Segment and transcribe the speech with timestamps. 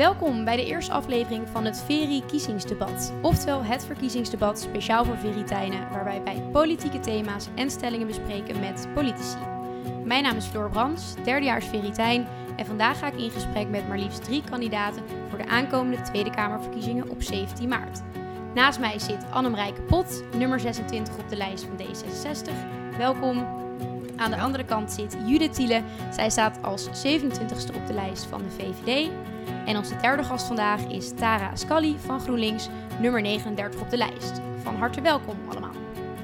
[0.00, 3.12] Welkom bij de eerste aflevering van het Veri-kiezingsdebat.
[3.22, 9.38] Oftewel het verkiezingsdebat speciaal voor Veritijnen, waarbij wij politieke thema's en stellingen bespreken met politici.
[10.04, 12.26] Mijn naam is Floor Brands, derdejaars Veritijn
[12.56, 16.30] en vandaag ga ik in gesprek met maar liefst drie kandidaten voor de aankomende Tweede
[16.30, 18.02] Kamerverkiezingen op 17 maart.
[18.54, 22.52] Naast mij zit Annemarijke Pot, nummer 26 op de lijst van D66.
[22.96, 23.68] Welkom.
[24.20, 25.82] Aan de andere kant zit Judith Thiele.
[26.10, 29.10] Zij staat als 27ste op de lijst van de VVD.
[29.66, 34.40] En onze derde gast vandaag is Tara Scalli van GroenLinks, nummer 39 op de lijst.
[34.62, 35.74] Van harte welkom allemaal.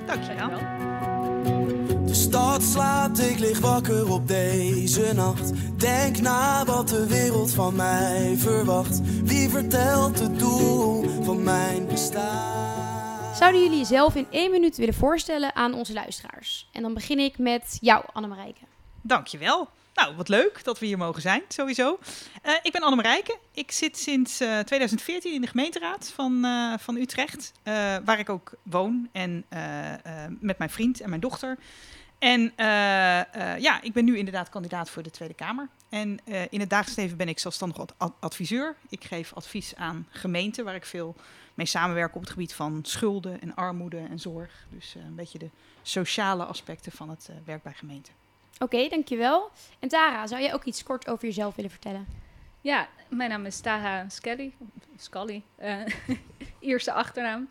[0.07, 0.51] Dankjewel.
[2.07, 5.53] De stad slaapt, ik lig wakker op deze nacht.
[5.77, 9.01] Denk na wat de wereld van mij verwacht.
[9.25, 12.66] Wie vertelt het doel van mijn bestaan?
[13.37, 16.69] Zouden jullie jezelf in één minuut willen voorstellen aan onze luisteraars?
[16.73, 18.61] En dan begin ik met jou, Annemarijke.
[19.01, 19.69] Dankjewel.
[19.95, 21.99] Nou, wat leuk dat we hier mogen zijn, sowieso.
[22.45, 23.39] Uh, ik ben Annemarijke.
[23.53, 27.53] Ik zit sinds uh, 2014 in de gemeenteraad van, uh, van Utrecht,
[28.05, 29.45] waar ik ook woon en
[30.41, 31.59] met mijn vriend en mijn dochter.
[32.19, 32.53] En
[33.59, 35.69] ja, ik ben nu inderdaad kandidaat voor de Tweede Kamer.
[35.89, 36.19] En
[36.51, 38.77] in het dagelijks leven ben ik zelfstandig ad adviseur.
[38.89, 41.15] Ik geef advies aan gemeenten waar ik veel
[41.55, 44.67] mee samenwerk op het gebied van schulden en armoede en zorg.
[44.71, 45.51] Dus een beetje de
[45.83, 48.13] sociale aspecten van het werk bij gemeenten.
[48.59, 49.51] Oké, okay, dankjewel.
[49.79, 52.07] En Tara, zou jij ook iets kort over jezelf willen vertellen?
[52.61, 54.53] Ja, mijn naam is Tara Skelly.
[54.97, 55.81] Scully, uh,
[56.61, 57.49] eerste achternaam.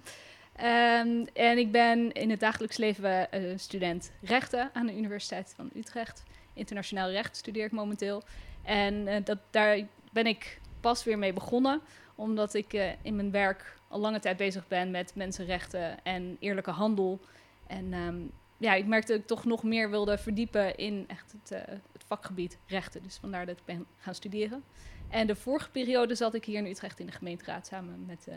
[0.59, 6.23] Um, en ik ben in het dagelijks leven student rechten aan de Universiteit van Utrecht.
[6.55, 8.23] Internationaal recht studeer ik momenteel.
[8.63, 9.79] En uh, dat, daar
[10.11, 11.81] ben ik pas weer mee begonnen,
[12.15, 17.19] omdat ik in mijn werk al lange tijd bezig ben met mensenrechten en eerlijke handel.
[17.67, 21.51] En um, ja, ik merkte dat ik toch nog meer wilde verdiepen in echt het,
[21.51, 23.03] uh, het, vakgebied rechten.
[23.03, 24.63] Dus vandaar dat ik ben gaan studeren.
[25.09, 28.27] En de vorige periode zat ik hier in Utrecht in de gemeenteraad samen met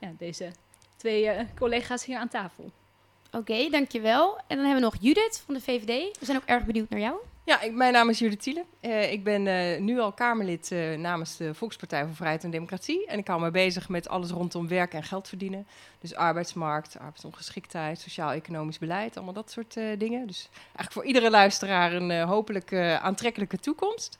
[0.00, 0.50] ja, deze
[0.96, 2.70] twee collega's hier aan tafel.
[3.32, 4.36] Oké, dankjewel.
[4.36, 6.18] En dan hebben we nog Judith van de VVD.
[6.18, 7.16] We zijn ook erg benieuwd naar jou.
[7.46, 8.64] Ja, ik, mijn naam is Judith Thiele.
[8.80, 13.06] Uh, ik ben uh, nu al Kamerlid uh, namens de Volkspartij voor Vrijheid en Democratie.
[13.06, 15.66] En ik hou me bezig met alles rondom werk en geld verdienen.
[16.00, 20.26] Dus arbeidsmarkt, arbeidsongeschiktheid, sociaal-economisch beleid, allemaal dat soort dingen.
[20.26, 24.16] Dus eigenlijk voor iedere luisteraar een hopelijk aantrekkelijke toekomst.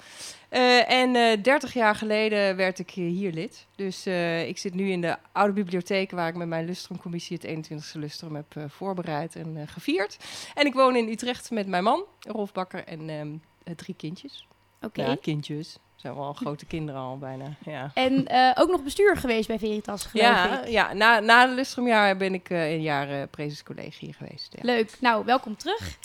[0.48, 3.66] en 30 jaar geleden werd ik hier lid.
[3.76, 4.06] Dus
[4.46, 8.34] ik zit nu in de oude bibliotheek waar ik met mijn Lustrumcommissie het 21ste Lustrum
[8.34, 10.16] heb voorbereid en gevierd.
[10.54, 13.42] En ik woon in Utrecht met mijn man, Rolf Bakker, en um,
[13.76, 14.46] drie kindjes.
[14.76, 14.86] Oké.
[14.86, 15.10] Okay.
[15.10, 15.78] Ja, kindjes.
[15.94, 17.56] Zijn wel grote kinderen al bijna.
[17.64, 17.90] Ja.
[17.94, 20.68] En uh, ook nog bestuur geweest bij Veritas, geloof ja, ik.
[20.68, 24.52] Ja, na, na de Lustrumjaar ben ik uh, een jaar uh, presenscollegie geweest.
[24.56, 24.64] Ja.
[24.64, 24.96] Leuk.
[25.00, 25.98] Nou, welkom terug.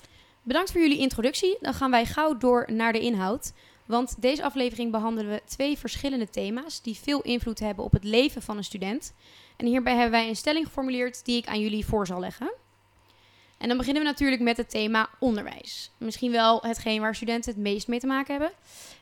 [0.44, 1.58] Bedankt voor jullie introductie.
[1.62, 3.54] Dan gaan wij gauw door naar de inhoud.
[3.86, 8.42] Want deze aflevering behandelen we twee verschillende thema's die veel invloed hebben op het leven
[8.42, 9.14] van een student.
[9.58, 12.54] En hierbij hebben wij een stelling geformuleerd die ik aan jullie voor zal leggen.
[13.60, 15.92] En dan beginnen we natuurlijk met het thema onderwijs.
[15.98, 18.52] Misschien wel hetgeen waar studenten het meest mee te maken hebben.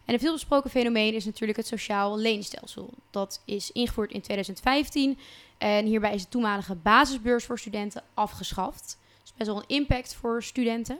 [0.06, 2.94] En een veelbesproken fenomeen is natuurlijk het sociaal leenstelsel.
[3.12, 5.19] Dat is ingevoerd in 2015
[5.57, 8.97] en hierbij is de toenmalige basisbeurs voor studenten afgeschaft.
[9.22, 11.00] Dus best wel een impact voor studenten.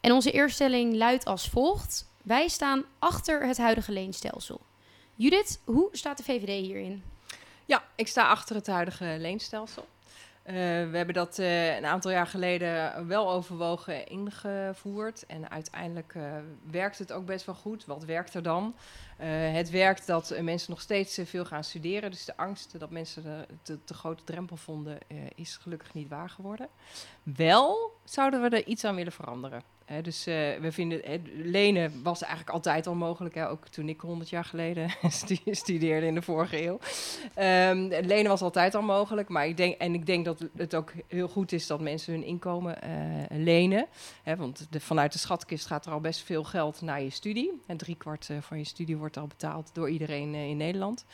[0.00, 2.08] En onze eerste stelling luidt als volgt.
[2.22, 4.60] Wij staan achter het huidige leenstelsel.
[5.14, 7.02] Judith, hoe staat de VVD hierin?
[7.64, 9.86] Ja, ik sta achter het huidige leenstelsel.
[10.46, 10.54] Uh,
[10.90, 15.26] we hebben dat uh, een aantal jaar geleden wel overwogen ingevoerd.
[15.26, 16.32] En uiteindelijk uh,
[16.70, 17.84] werkt het ook best wel goed.
[17.84, 18.74] Wat werkt er dan?
[19.52, 22.10] het werkt dat mensen nog steeds veel gaan studeren.
[22.10, 24.98] Dus de angst dat mensen de, de grote drempel vonden,
[25.34, 26.68] is gelukkig niet waar geworden.
[27.22, 29.62] Wel zouden we er iets aan willen veranderen.
[29.84, 31.00] He, dus uh, we vinden,
[31.34, 33.34] lenen was eigenlijk altijd al mogelijk.
[33.34, 33.48] Hè?
[33.48, 34.90] Ook toen ik 100 jaar geleden
[35.50, 36.78] studeerde in de vorige eeuw.
[37.70, 39.28] Um, lenen was altijd al mogelijk.
[39.28, 42.24] Maar ik denk, en ik denk dat het ook heel goed is dat mensen hun
[42.24, 43.86] inkomen uh, lenen.
[44.36, 47.62] Want vanuit de schatkist gaat er al best veel geld naar je studie.
[47.66, 51.04] En driekwart uh, van je studie wordt al betaald door iedereen in Nederland.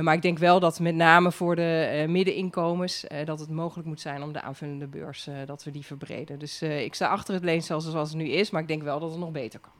[0.00, 3.04] maar ik denk wel dat met name voor de middeninkomens...
[3.24, 6.38] dat het mogelijk moet zijn om de aanvullende beurs, dat we die verbreden.
[6.38, 9.10] Dus ik sta achter het leenstelsel zoals het nu is, maar ik denk wel dat
[9.10, 9.72] het nog beter kan.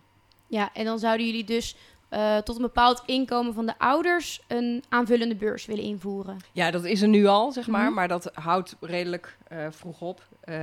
[0.47, 1.77] Ja, en dan zouden jullie dus
[2.13, 6.37] uh, tot een bepaald inkomen van de ouders een aanvullende beurs willen invoeren.
[6.53, 7.95] Ja, dat is er nu al, zeg maar, mm -hmm.
[7.95, 10.23] maar dat houdt redelijk uh, vroeg op.
[10.45, 10.57] Uh,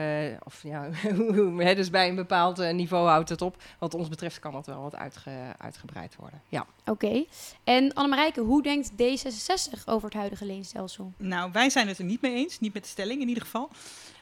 [0.44, 0.89] of ja,
[1.74, 3.63] dus bij een bepaald niveau houdt het op.
[3.80, 6.42] Wat ons betreft kan dat wel wat uitge uitgebreid worden.
[6.48, 6.66] Ja.
[6.80, 6.92] Oké.
[6.92, 7.27] Okay.
[7.63, 11.13] En Annemarijke, hoe denkt D66 over het huidige leenstelsel?
[11.18, 12.60] Nou, wij zijn het er niet mee eens.
[12.60, 13.69] Niet met de stelling in ieder geval.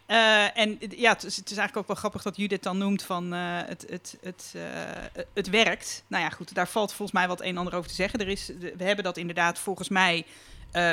[0.08, 3.04] Eh, en het- ja, het is, het eigenlijk ook wel grappig dat Judith dan noemt
[3.04, 6.04] van eh, het, het, het, eh, het werkt.
[6.08, 8.20] Nou ja, goed, daar valt volgens mij wat een en ander over te zeggen.
[8.20, 10.26] Er is, we hebben dat inderdaad volgens mij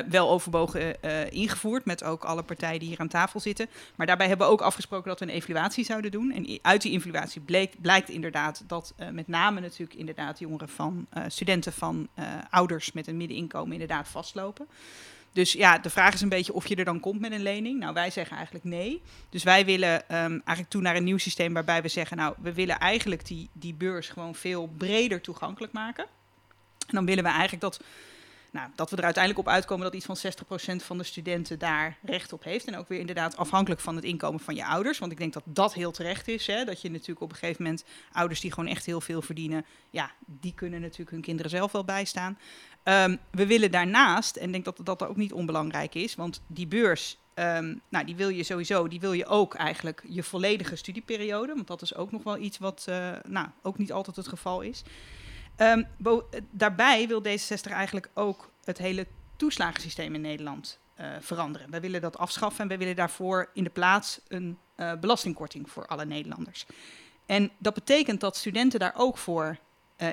[0.08, 3.68] wel overwogen eh, ingevoerd met ook alle partijen die hier aan tafel zitten.
[3.94, 6.32] Maar daarbij hebben we ook afgesproken dat we een evaluatie zouden doen.
[6.32, 11.72] En uit die evaluatie bleek, blijkt inderdaad dat met name natuurlijk inderdaad jongeren van studenten
[11.72, 12.08] van
[12.50, 14.66] ouders met een middeninkomen inderdaad vastlopen.
[15.34, 17.78] Dus ja, de vraag is een beetje of je er dan komt met een lening.
[17.78, 19.02] Nou, wij zeggen eigenlijk nee.
[19.30, 22.52] Dus wij willen ehm, eigenlijk toe naar een nieuw systeem waarbij we zeggen, nou, we
[22.52, 26.04] willen eigenlijk die, die beurs gewoon veel breder toegankelijk maken.
[26.86, 27.80] En dan willen we eigenlijk dat,
[28.54, 31.98] nou, dat we er uiteindelijk op uitkomen dat iets van 60% van de studenten daar
[32.02, 32.66] recht op heeft.
[32.66, 34.98] En ook weer inderdaad afhankelijk van het inkomen van je ouders.
[34.98, 36.46] Want ik denk dat dat heel terecht is.
[36.46, 36.64] Hè?
[36.64, 40.10] Dat je natuurlijk op een gegeven moment ouders die gewoon echt heel veel verdienen, ja,
[40.26, 42.38] die kunnen natuurlijk hun kinderen zelf wel bijstaan.
[42.82, 46.66] Ehm, we willen daarnaast, en ik denk dat dat ook niet onbelangrijk is, want die
[46.66, 51.54] beurs, ehm, nou, die wil je sowieso, die wil je ook eigenlijk je volledige studieperiode,
[51.54, 54.60] want dat is ook nog wel iets wat, eh, nou, ook niet altijd het geval
[54.60, 54.82] is.
[55.56, 59.06] Ehm, eh, daarbij wil D66 eigenlijk ook het hele
[59.36, 61.70] toeslagensysteem in Nederland eh, veranderen.
[61.70, 65.86] Wij willen dat afschaffen en wij willen daarvoor in de plaats een eh, belastingkorting voor
[65.86, 66.66] alle Nederlanders.
[67.26, 69.58] En dat betekent dat studenten daar ook voor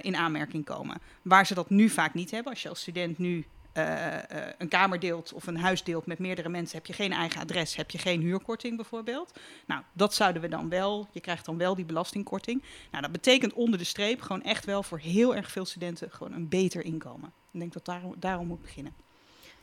[0.01, 1.01] in aanmerking komen.
[1.21, 2.51] Waar ze dat nu vaak niet hebben.
[2.51, 6.19] Als je als student nu eh, eh, een kamer deelt of een huis deelt met
[6.19, 9.39] meerdere mensen, heb je geen eigen adres, heb je geen huurkorting bijvoorbeeld.
[9.65, 11.07] Nou, dat zouden we dan wel.
[11.11, 12.63] Je krijgt dan wel die belastingkorting.
[12.91, 16.33] Nou, dat betekent onder de streep gewoon echt wel voor heel erg veel studenten gewoon
[16.33, 17.33] een beter inkomen.
[17.51, 18.93] Ik denk dat daarom, daarom moet beginnen.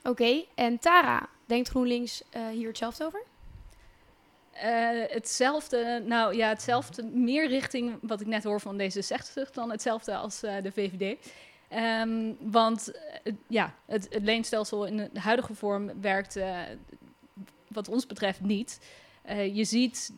[0.02, 3.22] Oké, en Tara, denkt GroenLinks eh, hier hetzelfde over?
[4.52, 10.16] Eh, hetzelfde, nou ja, hetzelfde, meer richting wat ik net hoor van D66 dan hetzelfde
[10.16, 11.16] als eh, de VVD.
[11.69, 12.93] Ehm, want
[13.23, 16.59] eh, ja, het, het leenstelsel in de huidige vorm werkt eh,
[17.69, 18.81] wat ons betreft niet.
[19.23, 20.12] Eh, je ziet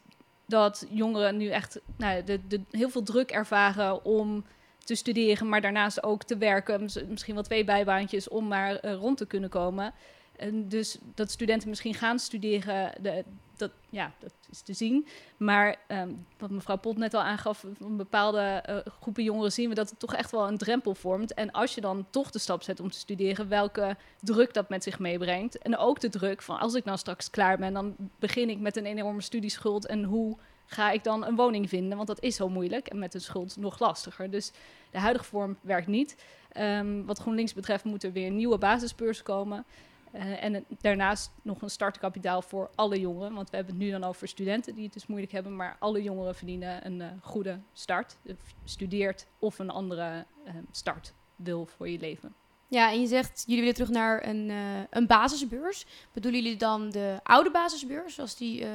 [0.47, 4.45] dat jongeren nu echt nou, de, de, heel veel druk ervaren om
[4.79, 6.81] te studeren, maar daarnaast ook te werken.
[6.83, 9.95] Mis- Misschien wel twee bijbaantjes om maar rond te kunnen komen.
[10.37, 13.25] En dus dat studenten misschien gaan studeren, de,
[13.61, 15.07] dat, ja, dat is te zien.
[15.37, 19.75] Maar ehm, wat mevrouw Pot net al aangaf, van bepaalde eh, groepen jongeren zien we
[19.75, 21.35] dat het toch echt wel een drempel vormt.
[21.35, 24.83] En als je dan toch de stap zet om te studeren, welke druk dat met
[24.83, 25.59] zich meebrengt.
[25.59, 28.77] En ook de druk van als ik dan straks klaar ben, dan begin ik met
[28.77, 29.87] een enorme studieschuld.
[29.87, 30.37] En hoe
[30.67, 31.97] ga ik dan een woning vinden?
[31.97, 34.31] Want dat is zo moeilijk en met een schuld nog lastiger.
[34.31, 34.53] Dus
[34.91, 36.17] de huidige vorm werkt niet.
[36.53, 39.65] Ehm, wat GroenLinks betreft moet er weer nieuwe basisbeurs komen.
[40.13, 43.35] Eh, en daarnaast nog een startkapitaal voor alle jongeren.
[43.35, 45.57] Want we hebben het nu dan over studenten die het dus moeilijk hebben.
[45.57, 48.17] Maar alle jongeren verdienen een eh, goede start.
[48.65, 52.35] Studeert of een andere eh, start wil voor je leven.
[52.69, 54.51] Ja, en je zegt, jullie willen terug naar een,
[54.91, 55.87] een basisbeurs.
[56.13, 58.67] Bedoelen jullie dan de oude basisbeurs, zoals die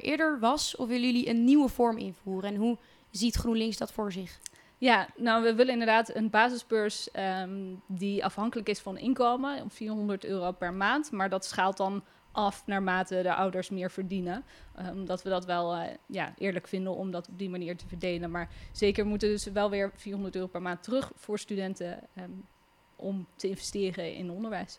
[0.00, 0.76] eerder was?
[0.76, 2.50] Of willen jullie een nieuwe vorm invoeren?
[2.50, 2.78] En hoe
[3.10, 4.40] ziet GroenLinks dat voor zich?
[4.80, 10.24] Ja, nou, we willen inderdaad een basisbeurs ehm, die afhankelijk is van inkomen, om 400
[10.24, 11.10] euro per maand.
[11.10, 14.44] Maar dat schaalt dan af naarmate de ouders meer verdienen.
[14.76, 17.88] Ehm, Omdat we dat wel eh, ja, eerlijk vinden om dat op die manier te
[17.88, 18.30] verdelen.
[18.30, 22.30] Maar zeker moeten dus wel weer 400 euro per maand terug voor studenten ehm,
[22.96, 24.78] om te investeren in onderwijs.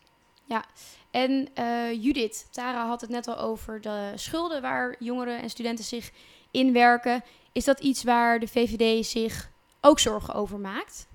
[1.10, 5.84] En eh, Judith, Tara had het net al over de schulden waar jongeren en studenten
[5.84, 6.10] zich
[6.50, 7.22] inwerken.
[7.52, 9.51] Is dat iets waar de VVD zich
[9.84, 11.06] ook zorgen over maakt?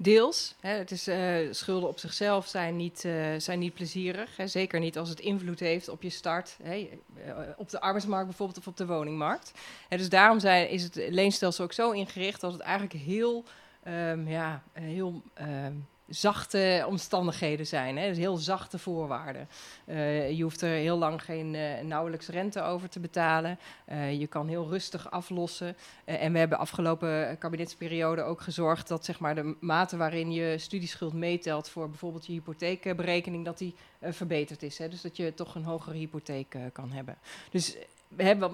[0.00, 0.54] Deels.
[0.60, 4.36] Hè, het is, eh, schulden op zichzelf zijn niet, eh, zijn niet plezierig.
[4.36, 6.56] Hè, zeker niet als het invloed heeft op je start.
[6.62, 6.88] Hè,
[7.24, 9.52] eh, op de arbeidsmarkt bijvoorbeeld of op de woningmarkt.
[9.88, 13.44] Hè, dus daarom zijn, is het leenstelsel ook zo ingericht dat het eigenlijk heel,
[13.82, 15.72] ehm, ja, heel ehm,
[16.08, 17.96] zachte omstandigheden zijn.
[17.96, 19.48] Hè, dus heel zachte voorwaarden.
[19.84, 23.58] Eh, je hoeft er heel lang geen eh, nauwelijks rente over te betalen.
[23.84, 25.76] Eh, je kan heel rustig aflossen.
[26.04, 31.12] En we hebben afgelopen kabinetsperiode ook gezorgd dat zeg maar, de mate waarin je studieschuld
[31.12, 34.78] meetelt voor bijvoorbeeld je hypotheekberekening, dat die verbeterd is.
[34.78, 34.88] Hè?
[34.88, 37.18] Dus dat je toch een hogere hypotheek kan hebben.
[37.50, 37.76] Dus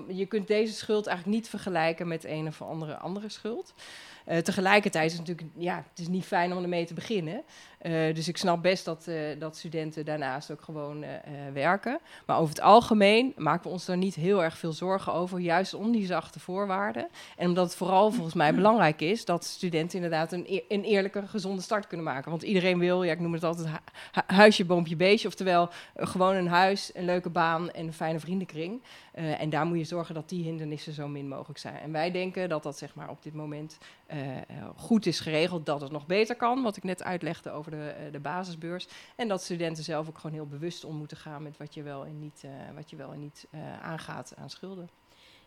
[0.08, 3.74] je kunt deze schuld eigenlijk niet vergelijken met een of andere andere schuld.
[4.24, 7.42] Eh, tegelijkertijd is het natuurlijk ja, het is niet fijn om ermee te beginnen.
[7.84, 11.10] Eh, dus ik snap best dat, eh, dat studenten daarnaast ook gewoon eh,
[11.52, 11.98] werken.
[12.26, 15.74] Maar over het algemeen maken we ons daar niet heel erg veel zorgen over, juist
[15.74, 17.08] om die zachte voorwaarden.
[17.36, 21.62] En omdat het vooral volgens mij belangrijk is dat studenten inderdaad een, een eerlijke, gezonde
[21.62, 22.30] start kunnen maken.
[22.30, 23.74] Want iedereen wil, ja, ik noem het altijd hu-
[24.12, 25.28] hu- huisje, boompje, beestje.
[25.28, 28.82] Oftewel gewoon een huis, een leuke baan en een fijne vriendenkring.
[29.12, 31.76] En daar moet je zorgen dat die hindernissen zo min mogelijk zijn.
[31.76, 33.78] En wij denken dat dat zeg maar, op dit moment
[34.76, 36.62] goed is geregeld, dat het nog beter kan.
[36.62, 38.88] Wat ik net uitlegde over de, eh, de basisbeurs.
[39.16, 42.04] En dat studenten zelf ook gewoon heel bewust om moeten gaan met wat je wel
[42.04, 44.88] en niet, eh, wat je wel en niet eh, aangaat aan schulden.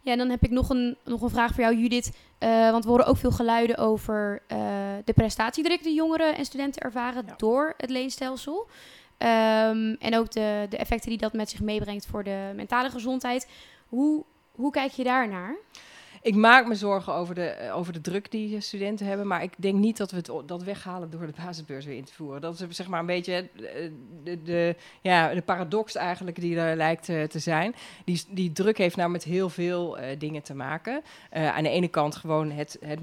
[0.01, 2.11] Ja, en dan heb ik nog een, nog een vraag voor jou, Judith.
[2.71, 4.41] Want we horen ook veel geluiden over
[5.05, 7.33] de prestatiedruk die jongeren en studenten ervaren Ja.
[7.37, 8.67] door het leenstelsel.
[9.17, 13.49] Ehm, en ook de, de effecten die dat met zich meebrengt voor de mentale gezondheid.
[13.87, 15.55] Hoe, hoe kijk je daarnaar?
[16.21, 19.43] Ik maak me zorgen over de, eh, over de druk die eh, studenten hebben, maar
[19.43, 22.41] ik denk niet dat we het, dat weghalen door de basisbeurs weer in te voeren.
[22.41, 23.91] Dat is zeg maar een beetje eh,
[24.43, 27.75] de, ja, de paradox eigenlijk die er lijkt eh, te zijn.
[28.05, 31.01] Die, die druk heeft nou met heel veel eh, dingen te maken.
[31.29, 32.99] Eh, aan de ene kant gewoon het, het,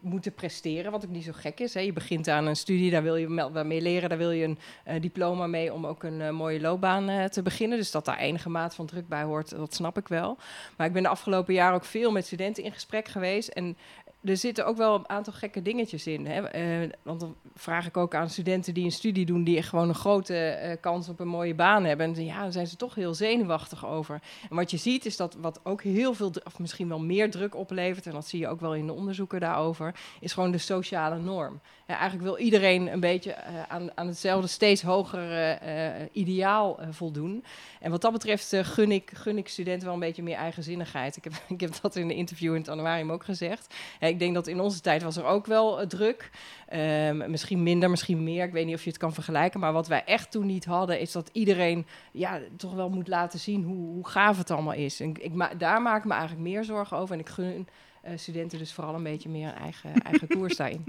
[0.00, 1.74] moeten presteren, wat ook niet zo gek is.
[1.74, 1.80] Hè.
[1.80, 3.28] Je begint aan een studie, daar wil je
[3.64, 7.08] mee leren, daar wil je een eh, diploma mee om ook een eh, mooie loopbaan
[7.08, 7.78] eh, te beginnen.
[7.78, 10.38] Dus dat daar enige maat van druk bij hoort, dat snap ik wel.
[10.76, 13.48] Maar ik ben de afgelopen jaren ook veel met studenten in gesprek geweest.
[13.48, 13.76] En
[14.24, 16.26] er zitten ook wel een aantal gekke dingetjes in.
[16.26, 16.42] Hè?
[16.42, 19.94] Eh, want dan vraag ik ook aan studenten die een studie doen, die gewoon een
[19.94, 22.14] grote eh, kans op een mooie baan hebben.
[22.14, 24.22] En ja, zijn ze toch heel zenuwachtig over.
[24.50, 27.56] En wat je ziet is dat wat ook heel veel, of misschien wel meer druk
[27.56, 31.18] oplevert, en dat zie je ook wel in de onderzoeken daarover, is gewoon de sociale
[31.18, 31.60] norm.
[31.86, 36.88] Ja, eigenlijk wil iedereen een beetje eh, aan, aan hetzelfde, steeds hogere eh, ideaal eh,
[36.90, 37.44] voldoen.
[37.80, 41.16] En wat dat betreft eh, gun, ik, gun ik studenten wel een beetje meer eigenzinnigheid.
[41.16, 43.74] Ik heb, ik heb dat in een interview in het januarium ook gezegd.
[44.08, 46.30] Ik denk dat in onze tijd was er ook wel eh, druk.
[46.68, 48.44] Ehm, misschien minder, misschien meer.
[48.44, 49.60] Ik weet niet of je het kan vergelijken.
[49.60, 53.38] Maar wat wij echt toen niet hadden, is dat iedereen ja, toch wel moet laten
[53.38, 55.00] zien hoe, hoe gaaf het allemaal is.
[55.00, 57.14] En ik, ma daar maak ik me eigenlijk meer zorgen over.
[57.14, 57.68] En ik gun
[58.02, 60.84] eh, studenten dus vooral een beetje meer een eigen, eigen koers daarin.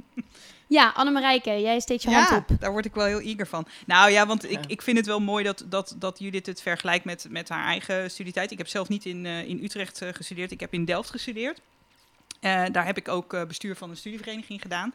[0.67, 2.59] Ja, Annemarijke, jij steekt je hand op.
[2.59, 3.65] daar word ik wel heel eager van.
[3.85, 7.05] Nou ja, want ik, ik vind het wel mooi dat, dat, dat Judith het vergelijkt
[7.05, 8.51] met, met haar eigen studietijd.
[8.51, 11.61] Ik heb zelf niet in, eh, in Utrecht gestudeerd, ik heb in Delft gestudeerd.
[12.39, 14.93] Eh, daar heb ik ook eh, bestuur van een studievereniging gedaan.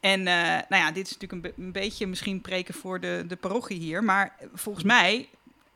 [0.00, 0.34] En eh,
[0.68, 3.78] nou ja, dit is natuurlijk een, be- een beetje misschien preken voor de, de parochie
[3.78, 4.04] hier.
[4.04, 5.28] Maar volgens mij,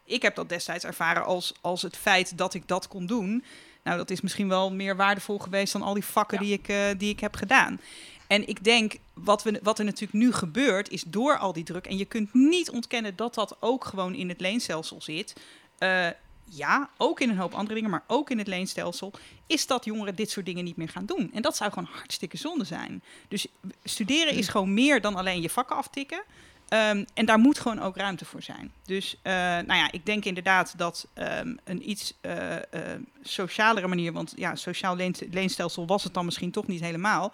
[0.04, 3.44] ik heb dat destijds ervaren als, als het feit dat ik dat kon doen.
[3.84, 6.44] Nou, dat is misschien wel meer waardevol geweest dan al die vakken Ja.
[6.44, 7.80] die, ik, die ik heb gedaan.
[8.26, 11.86] En ik denk, wat, we, wat er natuurlijk nu gebeurt, is door al die druk.
[11.86, 15.34] En je kunt niet ontkennen dat dat ook gewoon in het leenstelsel zit.
[16.54, 19.12] Ja, ook in een hoop andere dingen, maar ook in het leenstelsel.
[19.46, 21.30] Is dat jongeren dit soort dingen niet meer gaan doen.
[21.34, 23.02] En dat zou gewoon hartstikke zonde zijn.
[23.28, 23.46] Dus
[23.84, 26.22] studeren is gewoon meer dan alleen je vakken aftikken.
[26.68, 28.72] Ehm, en daar moet gewoon ook ruimte voor zijn.
[28.84, 32.56] Dus eh, nou ja, ik denk inderdaad dat ehm, een iets eh,
[33.22, 37.32] socialere manier, want ja, sociaal leen- leenstelsel was het dan misschien toch niet helemaal.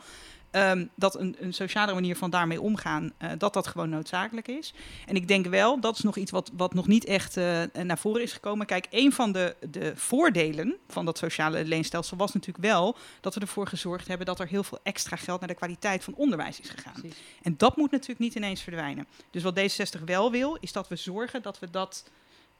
[0.51, 4.75] Ehm, dat een, een socialere manier van daarmee omgaan, eh, dat dat gewoon noodzakelijk is.
[5.07, 7.99] En ik denk wel, dat is nog iets wat, wat nog niet echt eh, naar
[7.99, 8.67] voren is gekomen.
[8.67, 13.41] Kijk, een van de, de voordelen van dat sociale leenstelsel was natuurlijk wel dat we
[13.41, 16.71] ervoor gezorgd hebben dat er heel veel extra geld naar de kwaliteit van onderwijs is
[16.71, 16.93] gegaan.
[16.93, 17.19] Precies.
[17.43, 19.07] En dat moet natuurlijk niet ineens verdwijnen.
[19.31, 22.05] Dus wat D66 wel wil, is dat we zorgen dat we dat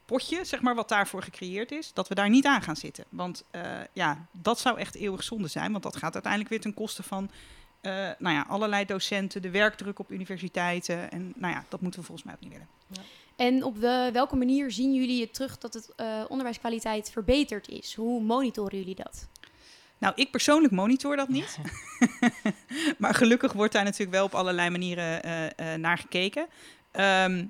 [0.09, 3.05] potje, zeg maar, wat daarvoor gecreëerd is, dat we daar niet aan gaan zitten.
[3.09, 3.61] Want eh,
[3.93, 7.29] ja, dat zou echt eeuwig zonde zijn, want dat gaat uiteindelijk weer ten koste van
[7.81, 11.11] eh, nou ja, allerlei docenten, de werkdruk op universiteiten.
[11.11, 12.67] En nou ja, dat moeten we volgens mij ook niet willen.
[13.35, 17.95] En op de, welke manier zien jullie het terug dat het eh, onderwijskwaliteit verbeterd is?
[17.95, 19.27] Hoe monitoren jullie dat?
[19.97, 21.57] Nou, ik persoonlijk monitor dat niet.
[22.97, 26.47] maar gelukkig wordt daar natuurlijk wel op allerlei manieren eh, eh, naar gekeken.
[26.91, 27.45] Ehm,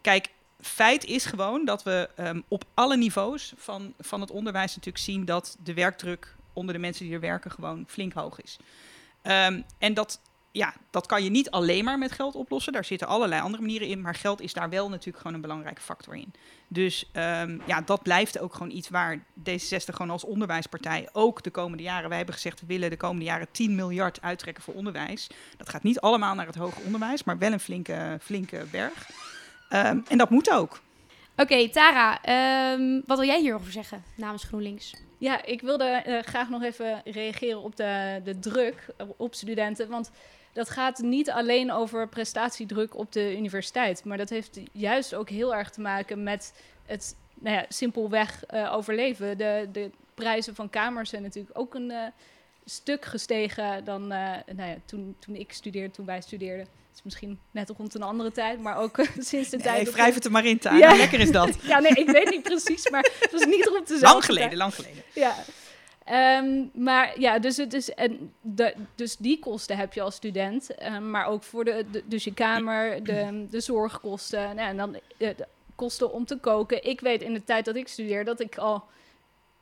[0.00, 0.28] kijk,
[0.60, 5.24] feit is gewoon dat we ehm, op alle niveaus van, van het onderwijs natuurlijk zien
[5.24, 8.58] dat de werkdruk onder de mensen die er werken gewoon flink hoog is.
[9.22, 10.20] Ehm, en dat,
[10.52, 12.72] ja, dat kan je niet alleen maar met geld oplossen.
[12.72, 14.00] Daar zitten allerlei andere manieren in.
[14.00, 16.32] Maar geld is daar wel natuurlijk gewoon een belangrijke factor in.
[16.68, 21.50] Dus ehm, ja, dat blijft ook gewoon iets waar D66 gewoon als onderwijspartij ook de
[21.50, 22.08] komende jaren...
[22.08, 25.30] Wij hebben gezegd, we willen de komende jaren 10 miljard uittrekken voor onderwijs.
[25.56, 29.10] Dat gaat niet allemaal naar het hoger onderwijs, maar wel een flinke, flinke berg.
[29.68, 30.80] Ehm, en dat moet ook.
[31.36, 32.20] Oké, Tara,
[33.06, 34.94] wat wil jij hierover zeggen namens GroenLinks?
[35.22, 38.86] Ja, ik wilde eh, graag nog even reageren op de, de druk
[39.16, 39.88] op studenten.
[39.88, 40.10] Want
[40.52, 44.04] dat gaat niet alleen over prestatiedruk op de universiteit.
[44.04, 46.54] Maar dat heeft juist ook heel erg te maken met
[46.86, 49.38] het nou ja, simpelweg eh, overleven.
[49.38, 52.06] De, de prijzen van kamers zijn natuurlijk ook een eh,
[52.64, 54.18] stuk gestegen dan eh,
[54.54, 56.60] nou ja, toen, toen ik studeerde, toen wij studeerden.
[56.66, 59.82] Het is misschien net rond een andere tijd, maar ook eh, sinds de tijd.
[59.84, 60.76] Nee, wrijf het er maar in, Tara.
[60.76, 60.96] Ja.
[60.96, 61.56] Lekker is dat.
[61.62, 64.24] Ja, nee, ik weet niet precies, maar het was niet rond dezelfde Lang tijd.
[64.24, 65.02] geleden, lang geleden.
[65.14, 65.34] Ja.
[66.04, 70.74] Ehm, maar ja, dus, het is, en de, dus die kosten heb je als student.
[70.74, 74.56] ehm, maar ook voor de, de- dus je kamer, de, de zorgkosten.
[74.56, 75.00] Nou, en dan eh,
[75.36, 76.84] de kosten om te koken.
[76.84, 78.84] Ik weet in de tijd dat ik studeerde dat ik al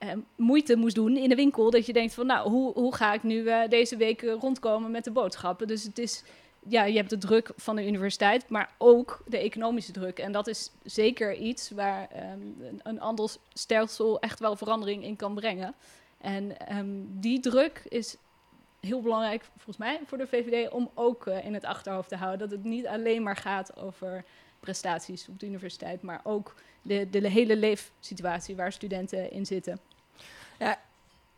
[0.00, 1.70] eh, moeite moest doen in de winkel.
[1.70, 4.90] Dat je denkt van, nou, hoe, hoe ga ik nu eh, deze week eh, rondkomen
[4.90, 5.66] met de boodschappen?
[5.66, 6.22] Dus het is
[6.68, 10.18] ja, je hebt de druk van de universiteit, maar ook de economische druk.
[10.18, 15.16] En dat is zeker iets waar ehm, een, een ander stelsel echt wel verandering in
[15.16, 15.74] kan brengen.
[16.18, 18.16] En ehm, die druk is
[18.80, 22.48] heel belangrijk, volgens mij, voor de VVD om ook in het achterhoofd te houden.
[22.48, 24.24] Dat het niet alleen maar gaat over
[24.60, 29.80] prestaties op de universiteit, maar ook de, de hele leefsituatie waar studenten in zitten.
[30.60, 30.76] Yeah.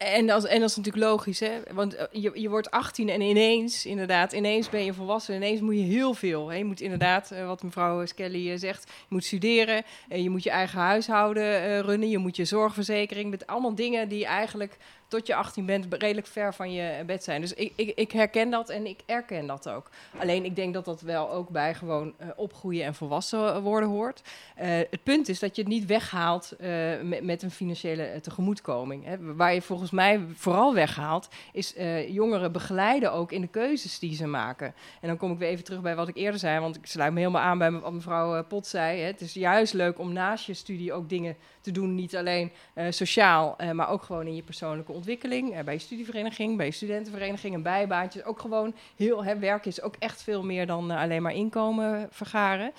[0.04, 1.60] En dat, en dat is natuurlijk logisch, hè?
[1.72, 5.34] Want eh, je, je wordt 18 en ineens, inderdaad, ineens ben je volwassen.
[5.34, 6.48] Ineens moet je heel veel.
[6.48, 6.56] Hè?
[6.56, 9.82] Je moet inderdaad, eh, wat mevrouw Skelly eh, zegt, je moet studeren.
[10.08, 12.08] je moet je eigen huishouden runnen.
[12.08, 13.30] Je moet je zorgverzekering.
[13.30, 14.76] Met allemaal dingen die eigenlijk
[15.08, 17.40] tot je 18 bent redelijk ver van je bed zijn.
[17.40, 19.90] Dus ik, ik, ik herken dat en ik erken dat ook.
[20.18, 24.22] Alleen ik denk dat dat wel ook bij gewoon opgroeien en volwassen worden hoort.
[24.54, 26.54] Het punt is dat je het niet weghaalt
[27.02, 29.04] met, met, een financiële tegemoetkoming.
[29.04, 29.34] Hè.
[29.34, 31.74] Waar je volgens mij vooral weghaalt, is
[32.08, 34.74] jongeren begeleiden ook in de keuzes die ze maken.
[35.00, 37.12] En dan kom ik weer even terug bij wat ik eerder zei, want ik sluit
[37.12, 39.00] me helemaal aan bij wat mevrouw Pot zei.
[39.00, 39.06] Hè.
[39.06, 42.52] Het is juist leuk om naast je studie ook dingen te doen, niet alleen
[42.90, 47.62] sociaal, maar ook gewoon in je persoonlijke ontwikkeling, bij je studievereniging, bij je studentenvereniging, een
[47.62, 48.24] bijbaantje.
[48.24, 52.72] Ook gewoon heel, hè, werk is ook echt veel meer dan alleen maar inkomen vergaren.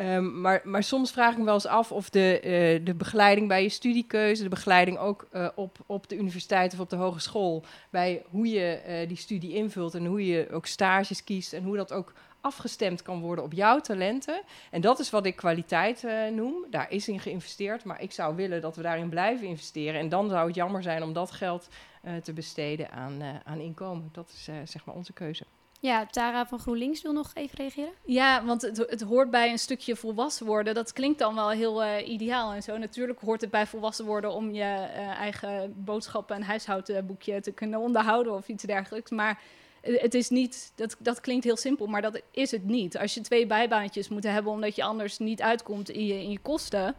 [0.00, 3.48] Um, maar, maar soms vraag ik me wel eens af of de, uh, de begeleiding
[3.48, 7.64] bij je studiekeuze, de begeleiding ook uh, op, op de universiteit of op de hogeschool,
[7.90, 11.76] bij hoe je uh, die studie invult en hoe je ook stages kiest en hoe
[11.76, 14.42] dat ook afgestemd kan worden op jouw talenten.
[14.70, 16.66] En dat is wat ik kwaliteit noem.
[16.70, 20.00] Daar is in geïnvesteerd, maar ik zou willen dat we daarin blijven investeren.
[20.00, 21.68] En dan zou het jammer zijn om dat geld
[22.22, 24.08] te besteden aan, aan inkomen.
[24.12, 25.44] Dat is zeg maar onze keuze.
[25.84, 27.92] Ja, Tara van GroenLinks wil nog even reageren.
[28.04, 30.74] Ja, want het, het hoort bij een stukje volwassen worden.
[30.74, 32.78] Dat klinkt dan wel heel uh, ideaal en zo.
[32.78, 37.80] Natuurlijk hoort het bij volwassen worden om je uh, eigen boodschappen en huishoudboekje te kunnen
[37.80, 39.10] onderhouden of iets dergelijks.
[39.10, 39.42] Maar
[39.80, 42.98] het is niet, dat, dat klinkt heel simpel, maar dat is het niet.
[42.98, 46.38] Als je twee bijbaantjes moet hebben omdat je anders niet uitkomt in je, in je
[46.38, 46.94] kosten,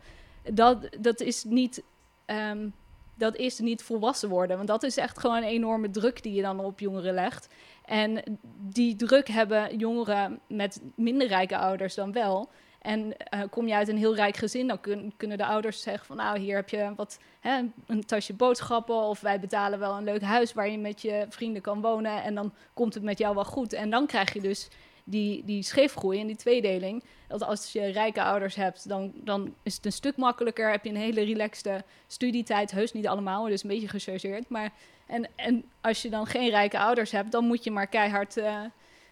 [0.53, 1.83] dat, dat is niet.
[2.25, 2.73] Um,
[3.17, 4.55] dat is niet volwassen worden.
[4.55, 7.47] Want dat is echt gewoon een enorme druk die je dan op jongeren legt.
[7.85, 12.49] En die druk hebben jongeren met minder rijke ouders dan wel.
[12.85, 12.99] En
[13.33, 16.15] uh, kom je uit een heel rijk gezin, dan kun, kunnen de ouders zeggen van
[16.15, 20.21] nou, hier heb je wat, hè, een tasje boodschappen of wij betalen wel een leuk
[20.21, 23.45] huis waar je met je vrienden kan wonen en dan komt het met jou wel
[23.45, 23.73] goed.
[23.73, 24.69] En dan krijg je dus
[25.07, 27.03] die, die scheefgroei en die tweedeling.
[27.27, 30.71] Dat als je rijke ouders hebt, dan, dan is het een stuk makkelijker.
[30.71, 32.71] Heb je een hele relaxte studietijd.
[32.71, 34.49] Heus niet allemaal, dus een beetje gechargeerd.
[34.49, 34.71] Maar
[35.07, 38.59] en, en als je dan geen rijke ouders hebt, dan moet je maar keihard uh,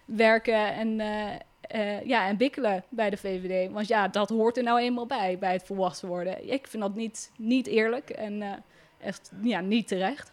[0.06, 3.72] werken en, uh, ja, en bikkelen bij de VVD.
[3.72, 6.52] Want ja, dat hoort er nou eenmaal bij, bij het volwassen worden.
[6.52, 8.64] Ik vind dat niet, niet eerlijk en
[8.98, 10.32] echt ja, niet terecht.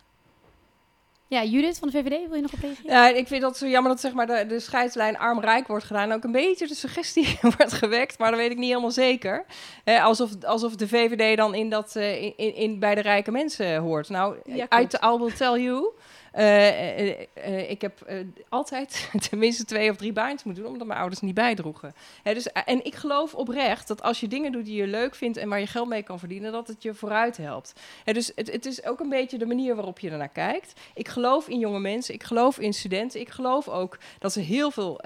[1.31, 2.91] Ja, Judith van de VVD, wil je nog op reageren?
[2.91, 6.13] Ja, ik vind dat zo jammer dat zeg maar, de, de scheidslijn arm-rijk wordt gedaan.
[6.13, 9.45] Ook een beetje de suggestie wordt gewekt, maar dat weet ik niet helemaal zeker.
[9.85, 13.77] Eh, alsof, alsof de VVD dan in dat, uh, in, in, bij de rijke mensen
[13.77, 14.09] hoort.
[14.09, 15.93] Nou, ja, I, I will tell you...
[16.39, 18.07] Uh, uh, uh, ik heb
[18.49, 21.95] altijd tenminste twee of drie baantjes moeten doen, omdat mijn ouders niet bijdroegen.
[22.23, 25.37] Hè, dus, en ik geloof oprecht dat als je dingen doet die je leuk vindt
[25.37, 27.73] en waar je geld mee kan verdienen, dat het je vooruit helpt.
[28.05, 30.81] Hè, dus het, het, is ook een beetje de manier waarop je ernaar kijkt.
[30.95, 34.71] Ik geloof in jonge mensen, ik geloof in studenten, ik geloof ook dat ze heel
[34.71, 35.01] veel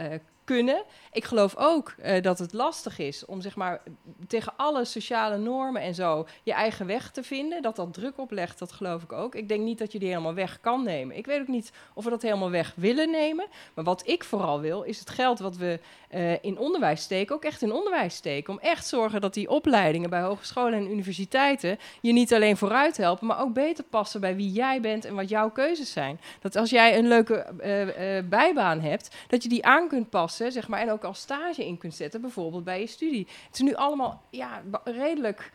[0.45, 0.83] kunnen.
[1.13, 3.83] Ik geloof ook uh, dat het lastig is om zeg maar
[4.27, 7.63] tegen alle sociale normen en zo je eigen weg te vinden.
[7.63, 9.35] Dat dat druk oplegt, dat geloof ik ook.
[9.35, 11.17] Ik denk niet dat je die helemaal weg kan nemen.
[11.17, 13.47] Ik weet ook niet of we dat helemaal weg willen nemen.
[13.75, 15.81] Maar wat ik vooral wil, is het geld wat we
[16.15, 18.53] uh, in onderwijs steken, ook echt in onderwijs steken.
[18.53, 23.27] Om echt zorgen dat die opleidingen bij hogescholen en universiteiten je niet alleen vooruit helpen,
[23.27, 26.21] maar ook beter passen bij wie jij bent en wat jouw keuzes zijn.
[26.41, 30.69] Dat als jij een leuke uh, bijbaan hebt, dat je die aan kunt passen, zeg
[30.69, 33.27] maar, en ook als stage in kunt zetten, bijvoorbeeld bij je studie.
[33.47, 35.53] Het is nu allemaal ja, redelijk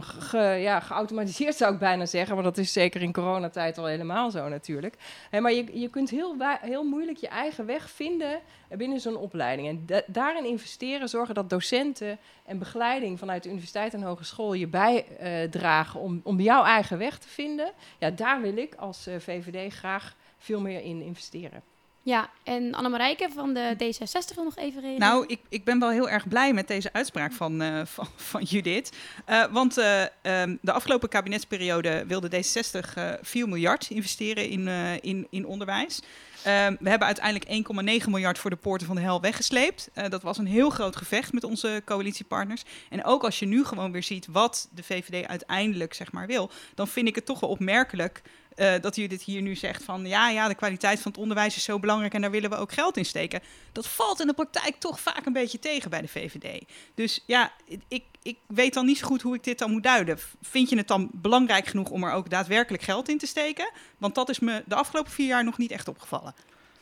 [0.00, 2.34] ge, ja, geautomatiseerd, zou ik bijna zeggen.
[2.34, 4.96] Maar dat is zeker in coronatijd al helemaal zo natuurlijk.
[5.30, 9.68] Maar je, je kunt heel, heel moeilijk je eigen weg vinden binnen zo'n opleiding.
[9.68, 14.66] En da daarin investeren, zorgen dat docenten en begeleiding vanuit de universiteit en hogeschool je
[14.66, 17.72] bijdragen uh, om, om jouw eigen weg te vinden.
[17.98, 21.71] Ja, daar wil ik als uh, VVD graag veel meer in investeren.
[22.04, 24.98] Ja, en Annemarijke van de D66 wil nog even reageren.
[24.98, 28.42] Nou, ik, ik ben wel heel erg blij met deze uitspraak van, uh, van, van
[28.42, 28.96] Judith.
[29.28, 34.68] Uh, want uh, um, de afgelopen kabinetsperiode wilde D66 4 miljard investeren in,
[35.00, 36.00] in, in onderwijs.
[36.44, 39.90] Ehm, we hebben uiteindelijk 1,9 miljard voor de poorten van de hel weggesleept.
[39.92, 42.62] Eh, dat was een heel groot gevecht met onze coalitiepartners.
[42.90, 46.50] En ook als je nu gewoon weer ziet wat de VVD uiteindelijk zeg maar, wil,
[46.74, 48.22] dan vind ik het toch wel opmerkelijk
[48.56, 51.56] uh, dat u dit hier nu zegt van ja, ja, de kwaliteit van het onderwijs
[51.56, 53.40] is zo belangrijk en daar willen we ook geld in steken.
[53.72, 56.64] Dat valt in de praktijk toch vaak een beetje tegen bij de VVD.
[56.94, 57.52] Dus ja,
[57.88, 60.18] ik, ik weet dan niet zo goed hoe ik dit dan moet duiden.
[60.42, 63.70] Vind je het dan belangrijk genoeg om er ook daadwerkelijk geld in te steken?
[63.98, 66.34] Want dat is me de afgelopen vier jaar nog niet echt opgevallen.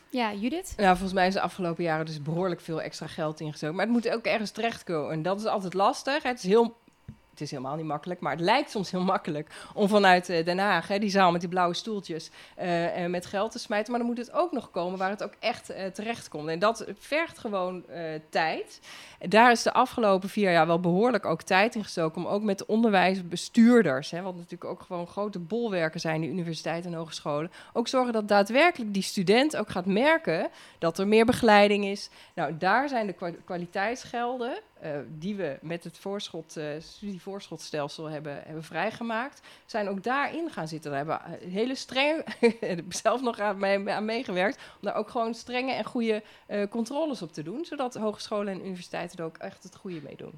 [0.09, 0.73] Ja, Judith?
[0.77, 3.75] Ja, volgens mij is de afgelopen jaren dus behoorlijk veel extra geld ingestoken.
[3.75, 5.11] Maar het moet ook ergens terechtkomen.
[5.11, 6.23] En dat is altijd lastig.
[6.23, 6.77] Het is heel
[7.31, 10.57] het is helemaal niet makkelijk, maar het lijkt soms heel makkelijk om vanuit uh, Den
[10.57, 12.29] Haag, hè, die zaal met die blauwe stoeltjes,
[12.61, 13.91] uh, met geld te smijten.
[13.91, 16.47] Maar dan moet het ook nog komen waar het ook echt uh, terecht komt.
[16.47, 17.83] En dat vergt gewoon
[18.29, 18.79] tijd.
[19.19, 22.57] Daar is de afgelopen vier jaar wel behoorlijk ook tijd in gestoken om ook met
[22.57, 27.87] de onderwijsbestuurders, hè, wat natuurlijk ook gewoon grote bolwerken zijn, die universiteiten en hogescholen, ook
[27.87, 32.09] zorgen dat daadwerkelijk die student ook gaat merken dat er meer begeleiding is.
[32.35, 38.63] Nou, daar zijn de kwaliteitsgelden uh, die we met het voorschot, uh, studievoorschotstelsel hebben, hebben
[38.63, 40.91] vrijgemaakt, zijn ook daarin gaan zitten.
[40.91, 42.23] Daar hebben we hele strenge,
[42.89, 46.23] zelf nog aan, aan meegewerkt, om daar ook gewoon strenge en goede
[46.69, 50.33] controles op te doen, zodat hogescholen en universiteiten er ook echt het goede mee doen.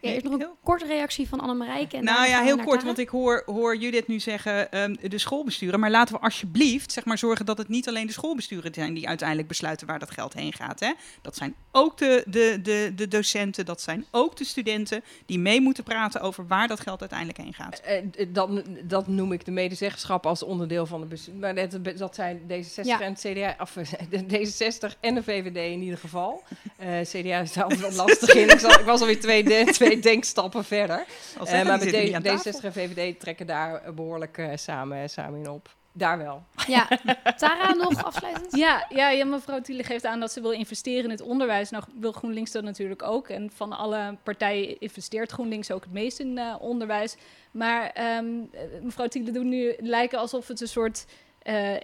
[0.00, 2.00] Ja, eerst nog een korte reactie van Annemarijke.
[2.00, 5.80] Nou ja, heel kort, want ik hoor, hoor Judith nu zeggen um, de schoolbesturen.
[5.80, 9.08] Maar laten we alsjeblieft zeg maar, zorgen dat het niet alleen de schoolbesturen zijn die
[9.08, 10.80] uiteindelijk besluiten waar dat geld heen gaat.
[10.80, 10.92] Hè.
[11.22, 15.60] Dat zijn ook de, de, de, de docenten, dat zijn ook de studenten die mee
[15.60, 17.82] moeten praten over waar dat geld uiteindelijk heen gaat.
[17.88, 21.34] Uh, dat, dat noem ik de medezeggenschap als onderdeel van de bestuur.
[21.34, 23.00] Maar dat, dat zijn D66 ja.
[23.00, 23.76] en CDA, of
[24.32, 26.42] D66 en de VVD in ieder geval.
[26.80, 28.48] Uh, CDA is daar altijd wat lastig in.
[28.48, 31.04] Ik, zal, ik was alweer twee, twee twee denkstappen verder.
[31.42, 35.78] Uh, maar met D66 en VVD trekken daar behoorlijk uh, samen, samen in op.
[35.92, 36.42] Daar wel.
[36.66, 36.88] Ja,
[37.36, 38.56] Tara nog afsluitend?
[38.56, 41.70] Ja, ja, ja mevrouw Thiele geeft aan dat ze wil investeren in het onderwijs.
[41.70, 43.28] Nou wil GroenLinks dat natuurlijk ook.
[43.28, 47.16] En van alle partijen investeert GroenLinks ook het meest in uh, onderwijs.
[47.50, 48.50] Maar um,
[48.82, 51.06] mevrouw Thiele doet nu lijken alsof het een soort...
[51.42, 51.74] Uh,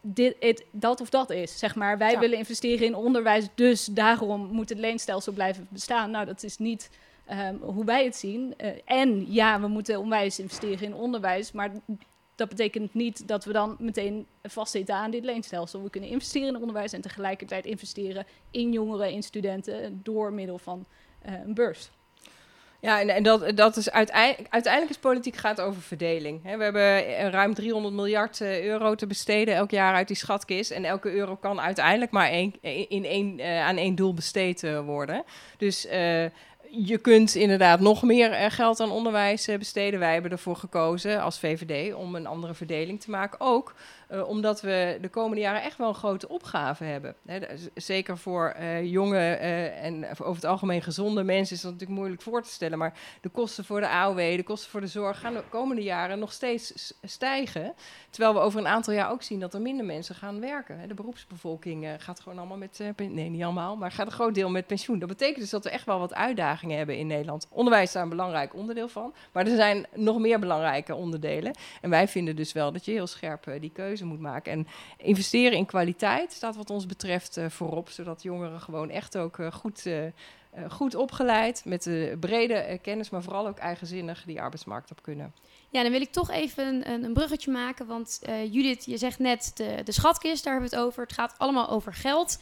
[0.00, 1.98] dit, het, dat of dat is, zeg maar.
[1.98, 2.18] Wij ja.
[2.18, 6.10] willen investeren in onderwijs, dus daarom moet het leenstelsel blijven bestaan.
[6.10, 6.90] Nou, dat is niet
[7.30, 8.54] um, hoe wij het zien.
[8.58, 11.70] Uh, en ja, we moeten onwijs investeren in onderwijs, maar
[12.34, 15.82] dat betekent niet dat we dan meteen vastzitten aan dit leenstelsel.
[15.82, 20.86] We kunnen investeren in onderwijs en tegelijkertijd investeren in jongeren, in studenten, door middel van
[21.26, 21.90] uh, een beurs.
[22.80, 26.42] Ja, en, en dat, dat is uiteindelijk, uiteindelijk is politiek gaat over verdeling.
[26.42, 30.70] We hebben ruim 300 miljard euro te besteden elk jaar uit die schatkist.
[30.70, 32.54] En elke euro kan uiteindelijk maar één,
[32.88, 35.24] in één, aan één doel besteed worden.
[35.56, 35.86] Dus
[36.76, 40.00] je kunt inderdaad nog meer eh, geld aan onderwijs eh, besteden.
[40.00, 43.40] Wij hebben ervoor gekozen als VVD om een andere verdeling te maken.
[43.40, 43.74] Ook
[44.10, 47.14] uh, omdat we de komende jaren echt wel een grote opgave hebben.
[47.74, 52.22] Zeker voor uh, jonge uh, en over het algemeen gezonde mensen is dat natuurlijk moeilijk
[52.22, 52.78] voor te stellen.
[52.78, 56.18] Maar de kosten voor de AOW, de kosten voor de zorg gaan de komende jaren
[56.18, 57.74] nog steeds stijgen.
[58.10, 60.88] Terwijl we over een aantal jaar ook zien dat er minder mensen gaan werken.
[60.88, 64.66] De beroepsbevolking gaat gewoon allemaal met, nee niet allemaal, maar gaat een groot deel met
[64.66, 64.98] pensioen.
[64.98, 67.46] Dat betekent dus dat we echt wel wat uitdagingen hebben in Nederland.
[67.50, 69.14] Onderwijs is daar een belangrijk onderdeel van.
[69.32, 71.56] Maar er zijn nog meer belangrijke onderdelen.
[71.80, 74.52] En wij vinden dus wel dat je heel scherp die keuze moet maken.
[74.52, 79.38] En investeren in kwaliteit staat wat ons betreft uh, voorop, zodat jongeren gewoon echt ook
[79.38, 80.02] uh, goed, uh,
[80.68, 85.34] goed opgeleid, met de brede kennis, maar vooral ook eigenzinnig die arbeidsmarkt op kunnen.
[85.70, 89.50] Ja, dan wil ik toch even een, een bruggetje maken, want Judith, je zegt net
[89.54, 91.02] de, de schatkist, daar hebben we het over.
[91.02, 92.38] Het gaat allemaal over geld.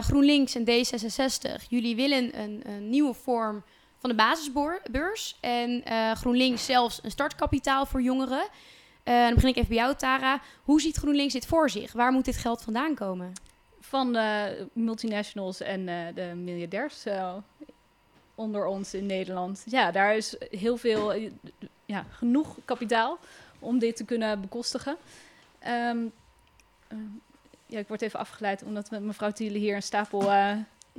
[0.00, 3.64] GroenLinks en D66, jullie willen een, een nieuwe vorm
[3.98, 5.36] van de basisbeurs.
[5.40, 5.82] En
[6.16, 8.48] GroenLinks zelfs een startkapitaal voor jongeren.
[9.08, 10.40] Uh, dan begin ik even bij jou, Tara.
[10.62, 11.92] Hoe ziet GroenLinks dit voor zich?
[11.92, 13.32] Waar moet dit geld vandaan komen?
[13.80, 17.34] Van de multinationals en uh, de miljardairs uh,
[18.34, 19.62] onder ons in Nederland.
[19.66, 21.30] Ja, daar is heel veel,
[21.84, 23.18] ja, genoeg kapitaal
[23.58, 24.96] om dit te kunnen bekostigen.
[25.68, 26.12] Um,
[27.66, 30.32] ja, ik word even afgeleid omdat mevrouw Thiele hier een stapel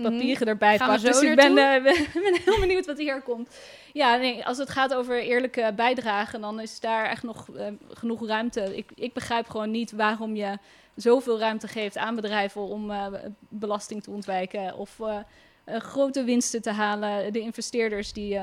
[0.01, 1.01] papieren erbij pakt.
[1.01, 3.57] Dus ik ben, uh, ben, heel benieuwd wat hier komt.
[3.93, 8.27] Ja, nee, als het gaat over eerlijke bijdragen, dan is daar echt nog uh, genoeg
[8.27, 8.77] ruimte.
[8.77, 10.57] Ik, ik begrijp gewoon niet waarom je
[10.95, 13.05] zoveel ruimte geeft aan bedrijven om uh,
[13.49, 14.99] belasting te ontwijken of
[15.67, 17.33] grote winsten te halen.
[17.33, 18.39] De investeerders die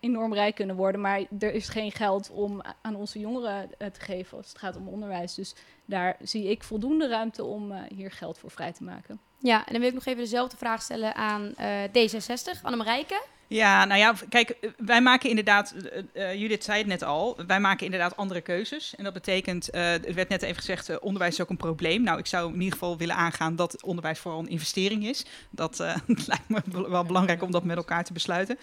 [0.00, 4.36] enorm rijk kunnen worden, maar er is geen geld om aan onze jongeren te geven
[4.36, 5.34] als het gaat om onderwijs.
[5.34, 9.20] Dus daar zie ik voldoende ruimte om hier geld voor vrij te maken.
[9.38, 13.22] Ja, en dan wil ik nog even dezelfde vraag stellen aan uh, D66, Annemarijke.
[13.46, 15.74] Ja, nou ja, kijk, eh, wij maken inderdaad,
[16.14, 18.94] uh, Judith zei het net al, wij maken inderdaad andere keuzes.
[18.96, 22.02] En dat betekent, uh, er werd net even gezegd, onderwijs is ook een probleem.
[22.02, 25.24] Nou, ik zou in ieder geval willen aangaan dat onderwijs vooral een investering is.
[25.50, 25.78] Dat
[26.26, 28.58] lijkt me wel belangrijk om dat met elkaar te besluiten.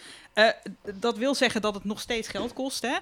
[0.94, 2.98] dat wil zeggen dat het nog steeds geld kost, hè.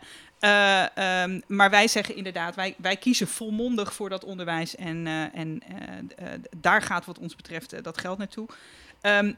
[1.23, 5.61] Um, maar wij zeggen inderdaad, wij, wij kiezen volmondig voor dat onderwijs en, en
[6.57, 8.47] daar gaat wat ons betreft dat geld naartoe.
[9.01, 9.37] Um,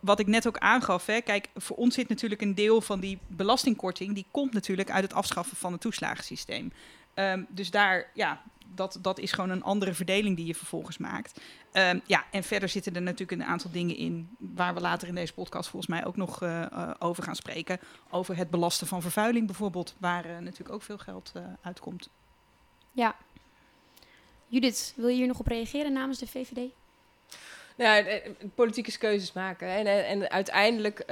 [0.00, 3.18] wat ik net ook aangaf, hè, kijk, voor ons zit natuurlijk een deel van die
[3.26, 6.72] belastingkorting, die komt natuurlijk uit het afschaffen van het toeslagensysteem.
[7.14, 8.42] Um, dus daar, ja,
[8.74, 11.40] dat, dat is gewoon een andere verdeling die je vervolgens maakt.
[11.72, 15.14] Um, ja, en verder zitten er natuurlijk een aantal dingen in waar we later in
[15.14, 17.80] deze podcast volgens mij ook nog uh, over gaan spreken.
[18.10, 22.08] Over het belasten van vervuiling bijvoorbeeld, waar natuurlijk ook veel geld uitkomt.
[22.92, 23.16] Ja.
[24.46, 26.70] Judith, wil je hier nog op reageren namens de VVD?
[27.76, 29.68] Ja, eh, politieke keuzes maken.
[29.68, 31.04] En, en uiteindelijk,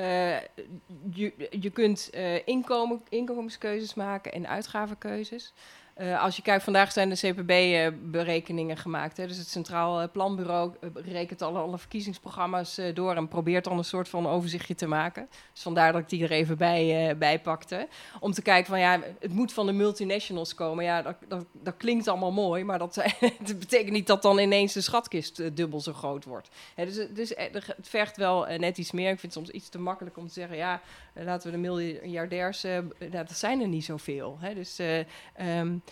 [1.13, 2.11] je, je kunt
[2.45, 5.53] inkomen, inkomenskeuzes maken en uitgavenkeuzes.
[6.01, 9.17] Uh, als je kijkt, vandaag zijn de CPB-berekeningen uh, gemaakt.
[9.17, 9.27] Hè?
[9.27, 14.27] Dus het Centraal Planbureau rekent alle, alle verkiezingsprogramma's door en probeert dan een soort van
[14.27, 15.29] overzichtje te maken.
[15.53, 17.89] Dus vandaar dat ik die er even bij, bij pakte.
[18.21, 20.85] Om te kijken van ja, het moet van de multinationals komen.
[20.85, 22.95] Ja, dat, dat, klinkt allemaal mooi, maar dat,
[23.47, 26.49] dat, betekent niet dat dan ineens de schatkist dubbel zo groot wordt.
[26.75, 29.11] Hè, dus, dus het vergt wel net iets meer.
[29.11, 30.81] Ik vind het soms iets te makkelijk om te zeggen, ja,
[31.15, 32.67] laten we de miljardairs,
[33.11, 34.37] dat zijn er niet zoveel.
[34.41, 34.55] Hè?
[34.55, 34.79] Dus
[35.41, 35.83] um,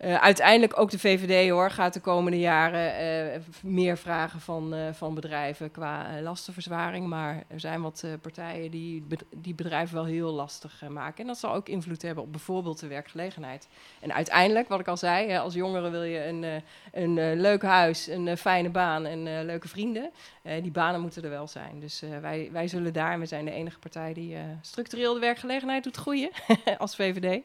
[0.00, 4.80] uh, uiteindelijk ook de VVD hoor, gaat de komende jaren uh, meer vragen van, uh,
[4.92, 7.06] van bedrijven qua lastenverzwaring.
[7.06, 9.06] Maar er zijn wat partijen die,
[9.36, 11.20] die bedrijven wel heel lastig maken.
[11.20, 13.68] En dat zal ook invloed hebben op bijvoorbeeld de werkgelegenheid.
[14.00, 18.36] En uiteindelijk, wat ik al zei, als jongere wil je een, een leuk huis, een
[18.36, 20.10] fijne baan en leuke vrienden.
[20.42, 21.80] die banen moeten er wel zijn.
[21.80, 25.96] Dus wij, wij zullen daar, we zijn de enige partij die structureel de werkgelegenheid doet
[25.96, 26.30] groeien
[26.78, 27.42] als VVD.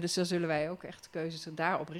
[0.00, 1.90] dus daar zullen wij ook echt keuzes daarop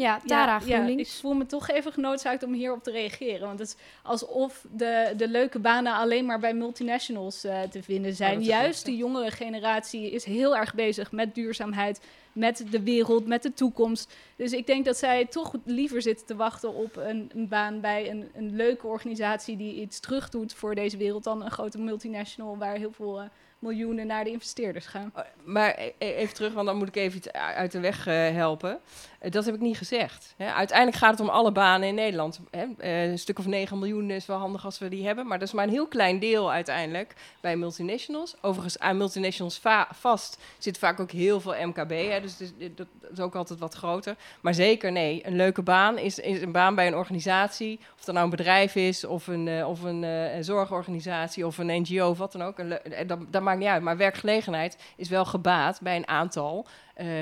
[0.00, 1.14] Ja, Tara ja, GroenLinks.
[1.14, 3.46] ik voel me toch even genoodzaakt om hierop te reageren.
[3.46, 8.14] Want het is alsof de, de leuke banen alleen maar bij multinationals uh, te vinden
[8.14, 8.38] zijn.
[8.38, 12.00] Oh, Juist de jongere generatie is heel erg bezig met duurzaamheid,
[12.32, 14.14] met de wereld, met de toekomst.
[14.36, 18.10] Dus ik denk dat zij toch liever zitten te wachten op een, een baan bij
[18.10, 22.76] een, een leuke organisatie die iets terugdoet voor deze wereld dan een grote multinational waar
[22.76, 23.22] heel veel...
[23.22, 23.28] Uh,
[23.60, 25.12] miljoenen naar de investeerders gaan.
[25.16, 28.06] Oh, maar e-, e-, even terug, want dan moet ik even iets uit de weg
[28.06, 28.78] uh, helpen.
[29.22, 30.34] Uh, dat heb ik niet gezegd.
[30.36, 30.52] Hè.
[30.52, 32.40] Uiteindelijk gaat het om alle banen in Nederland.
[32.50, 32.66] Hè.
[32.78, 35.26] Een stuk of 9 miljoen is wel handig als we die hebben.
[35.26, 38.34] Maar dat is maar een heel klein deel uiteindelijk bij multinationals.
[38.40, 41.90] Overigens, aan multinationals vast zit vaak ook heel veel MKB.
[42.20, 42.36] Dus
[42.74, 44.16] dat is ook altijd wat groter.
[44.40, 47.80] Maar zeker nee, een leuke baan is, is een baan bij een organisatie.
[47.98, 52.08] Of dat nou een bedrijf is, of een, of een, een zorgorganisatie, of een NGO,
[52.08, 52.58] of wat dan ook.
[52.58, 53.82] Een, dat, dat maakt niet uit.
[53.82, 56.66] Maar werkgelegenheid is wel gebaat bij een aantal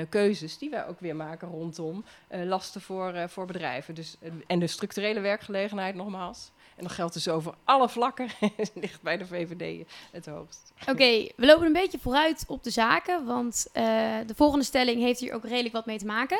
[0.09, 3.95] keuzes die wij ook weer maken rondom lasten voor, voor bedrijven.
[3.95, 6.51] Dus, en de structurele werkgelegenheid nogmaals.
[6.79, 8.27] En dat geldt dus over alle vlakken.
[8.73, 10.73] ligt bij de VVD het hoogst.
[10.87, 13.25] Oké, we lopen een beetje vooruit op de zaken.
[13.25, 16.39] Want de volgende stelling heeft hier ook redelijk wat mee te maken.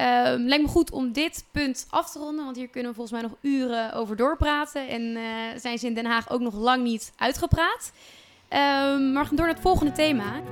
[0.00, 3.20] Um, lijkt me goed om dit punt af te ronden, want hier kunnen we volgens
[3.20, 4.88] mij nog uren over doorpraten.
[4.88, 5.18] En
[5.60, 7.92] zijn ze in Den Haag ook nog lang niet uitgepraat.
[8.48, 10.42] Um, maar gaan door naar het volgende thema.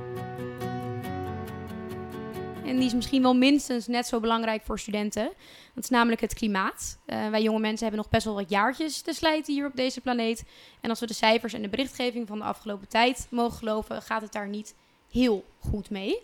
[2.65, 5.31] En die is misschien wel minstens net zo belangrijk voor studenten.
[5.73, 6.99] Dat is namelijk het klimaat.
[7.05, 10.01] Uh, wij jonge mensen hebben nog best wel wat jaartjes te slijten hier op deze
[10.01, 10.43] planeet.
[10.81, 14.21] En als we de cijfers en de berichtgeving van de afgelopen tijd mogen geloven, gaat
[14.21, 14.75] het daar niet
[15.11, 16.21] heel goed mee.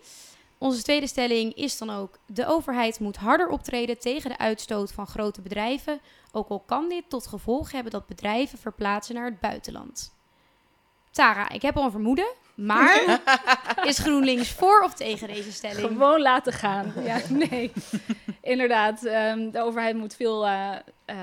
[0.57, 5.07] Onze tweede stelling is dan ook: de overheid moet harder optreden tegen de uitstoot van
[5.07, 5.99] grote bedrijven,
[6.31, 10.15] ook al kan dit tot gevolg hebben dat bedrijven verplaatsen naar het buitenland.
[11.11, 12.33] Tara, ik heb al een vermoeden.
[12.57, 13.21] Maar
[13.83, 15.87] is GroenLinks voor of tegen deze stelling?
[15.87, 16.93] Gewoon laten gaan.
[17.03, 17.71] Ja, nee.
[18.41, 21.15] Inderdaad, um, de overheid moet veel, uh, uh,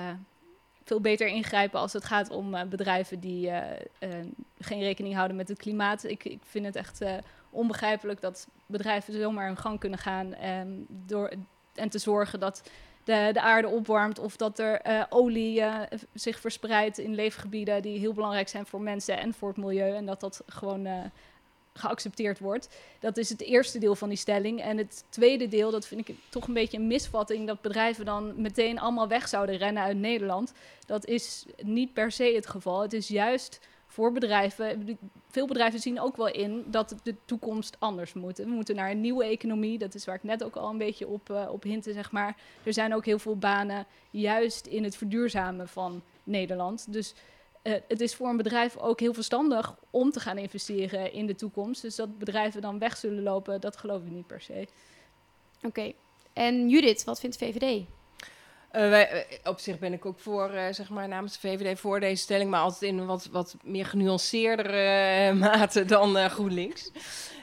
[0.84, 3.50] veel beter ingrijpen als het gaat om uh, bedrijven die
[4.58, 6.04] geen rekening houden met het klimaat.
[6.04, 7.02] Ik, ik vind het echt
[7.50, 11.32] onbegrijpelijk dat bedrijven zomaar hun gang kunnen gaan um, door,
[11.74, 12.62] en te zorgen dat
[13.04, 15.80] de, de aarde opwarmt of dat er uh, olie uh,
[16.14, 20.06] zich verspreidt in leefgebieden die heel belangrijk zijn voor mensen en voor het milieu en
[20.06, 21.04] dat dat gewoon uh,
[21.74, 22.68] geaccepteerd wordt.
[23.00, 24.60] Dat is het eerste deel van die stelling.
[24.60, 28.40] En het tweede deel, dat vind ik toch een beetje een misvatting, dat bedrijven dan
[28.40, 30.52] meteen allemaal weg zouden rennen uit Nederland.
[30.86, 32.82] Dat is niet per se het geval.
[32.82, 33.60] Het is juist
[33.94, 34.98] voor bedrijven.
[35.28, 38.38] Veel bedrijven zien ook wel in dat de toekomst anders moet.
[38.38, 39.78] We moeten naar een nieuwe economie.
[39.78, 42.36] Dat is waar ik net ook al een beetje op, uh, op hintte, zeg maar.
[42.62, 46.92] Er zijn ook heel veel banen juist in het verduurzamen van Nederland.
[46.92, 47.14] Dus
[47.62, 51.34] eh, het is voor een bedrijf ook heel verstandig om te gaan investeren in de
[51.34, 51.82] toekomst.
[51.82, 54.66] Dus dat bedrijven dan weg zullen lopen, dat geloof ik niet per se.
[55.62, 55.92] Oké.
[56.32, 57.86] En Judith, wat vindt VVD?
[58.74, 62.00] Wij, eh, op zich ben ik ook voor, uh, zeg maar, namens de VVD voor
[62.00, 66.90] deze stelling, maar altijd in wat, wat meer genuanceerdere mate dan GroenLinks.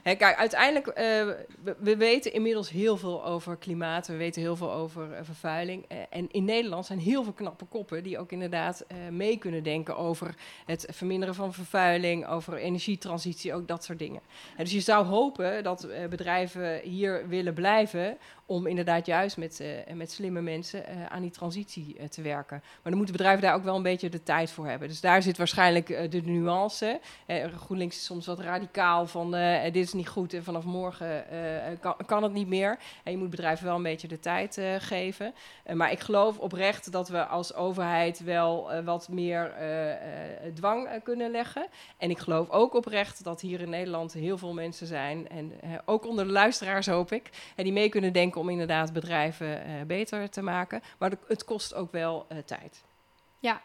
[0.03, 4.71] Hè, kijk, uiteindelijk, we, we, weten inmiddels heel veel over klimaat, we weten heel veel
[4.71, 5.85] over vervuiling.
[6.09, 10.35] En in Nederland zijn heel veel knappe koppen die ook inderdaad mee kunnen denken over
[10.65, 14.21] het verminderen van vervuiling, over energietransitie, ook dat soort dingen.
[14.57, 18.17] En dus je zou hopen dat bedrijven hier willen blijven
[18.51, 22.57] om inderdaad juist met, met slimme mensen aan die transitie te werken.
[22.61, 24.87] Maar dan moeten bedrijven daar ook wel een beetje de tijd voor hebben.
[24.87, 26.99] Dus daar zit waarschijnlijk de nuance.
[27.55, 29.31] GroenLinks is soms wat radicaal van
[29.63, 31.25] dit is niet goed en vanaf morgen
[31.79, 32.77] kan, kan, het niet meer.
[33.03, 35.33] En je moet bedrijven wel een beetje de tijd geven.
[35.73, 39.53] Maar ik geloof oprecht dat we als overheid wel wat meer
[40.53, 41.67] dwang kunnen leggen.
[41.97, 45.53] En ik geloof ook oprecht dat hier in Nederland heel veel mensen zijn, en
[45.85, 50.29] ook onder de luisteraars hoop ik, en die mee kunnen denken om inderdaad bedrijven beter
[50.29, 50.81] te maken.
[50.97, 52.83] Maar het kost ook wel tijd.
[53.39, 53.61] Ja,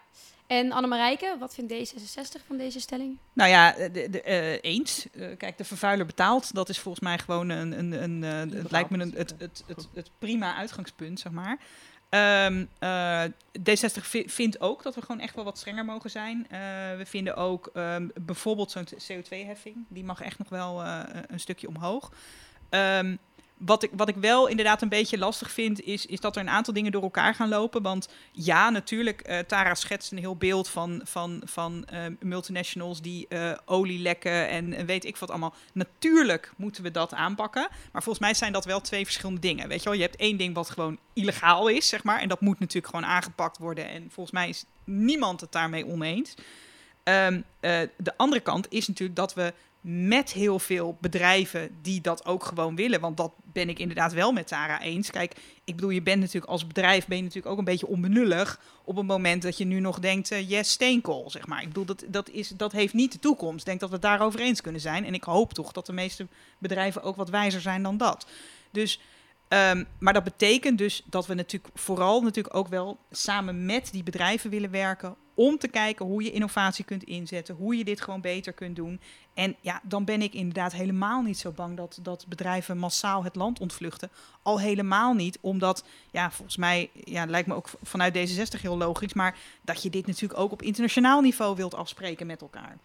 [0.46, 3.18] en Annemarijke, wat vindt D66 van deze stelling?
[3.32, 5.06] Nou ja, de, de, uh, eens.
[5.12, 6.54] Uh, kijk, de vervuiler betaalt.
[6.54, 7.78] Dat is volgens mij gewoon een.
[7.78, 11.58] een, een uh, het lijkt me een, het, het, het, het, prima uitgangspunt, zeg maar.
[12.46, 12.68] Um,
[13.58, 16.46] D60 vindt ook dat we gewoon echt wel wat strenger mogen zijn.
[16.96, 19.76] we vinden ook um, bijvoorbeeld zo'n CO2-heffing.
[19.88, 20.84] Die mag echt nog wel
[21.26, 22.12] een stukje omhoog.
[22.70, 23.18] Um,
[23.56, 26.48] wat ik, wat ik wel inderdaad een beetje lastig vind, is, is dat er een
[26.48, 27.82] aantal dingen door elkaar gaan lopen.
[27.82, 33.26] Want ja, natuurlijk, uh, Tara schetst een heel beeld van, van, van uh, multinationals die
[33.28, 35.54] uh, olie lekken en weet ik wat allemaal.
[35.72, 37.68] Natuurlijk moeten we dat aanpakken.
[37.92, 39.68] Maar volgens mij zijn dat wel twee verschillende dingen.
[39.68, 42.20] Weet je wel, je hebt één ding wat gewoon illegaal is, zeg maar.
[42.20, 43.88] En dat moet natuurlijk gewoon aangepakt worden.
[43.88, 46.34] En volgens mij is niemand het daarmee oneens.
[47.04, 47.44] Um,
[47.96, 49.52] de andere kant is natuurlijk dat we
[49.88, 53.00] met heel veel bedrijven die dat ook gewoon willen.
[53.00, 55.10] Want dat ben ik inderdaad wel met Tara eens.
[55.10, 58.60] Kijk, ik bedoel, je bent natuurlijk als bedrijf ben je natuurlijk ook een beetje onbenullig
[58.84, 61.62] op het moment dat je nu nog denkt, uh, yes, steenkool, zeg maar.
[61.62, 63.58] Ik bedoel, dat, dat, is, dat heeft niet de toekomst.
[63.58, 65.04] Ik denk dat we het daarover eens kunnen zijn.
[65.04, 66.26] En ik hoop toch dat de meeste
[66.58, 68.26] bedrijven ook wat wijzer zijn dan dat.
[68.70, 69.00] Dus
[69.48, 74.02] Um, maar dat betekent dus dat we natuurlijk vooral natuurlijk ook wel samen met die
[74.02, 78.20] bedrijven willen werken om te kijken hoe je innovatie kunt inzetten, hoe je dit gewoon
[78.20, 79.00] beter kunt doen.
[79.34, 83.36] En ja, dan ben ik inderdaad helemaal niet zo bang dat, dat bedrijven massaal het
[83.36, 84.10] land ontvluchten.
[84.42, 89.12] Al helemaal niet, omdat, ja, volgens mij, ja, lijkt me ook vanuit D66 heel logisch,
[89.12, 92.78] maar dat je dit natuurlijk ook op internationaal niveau wilt afspreken met elkaar.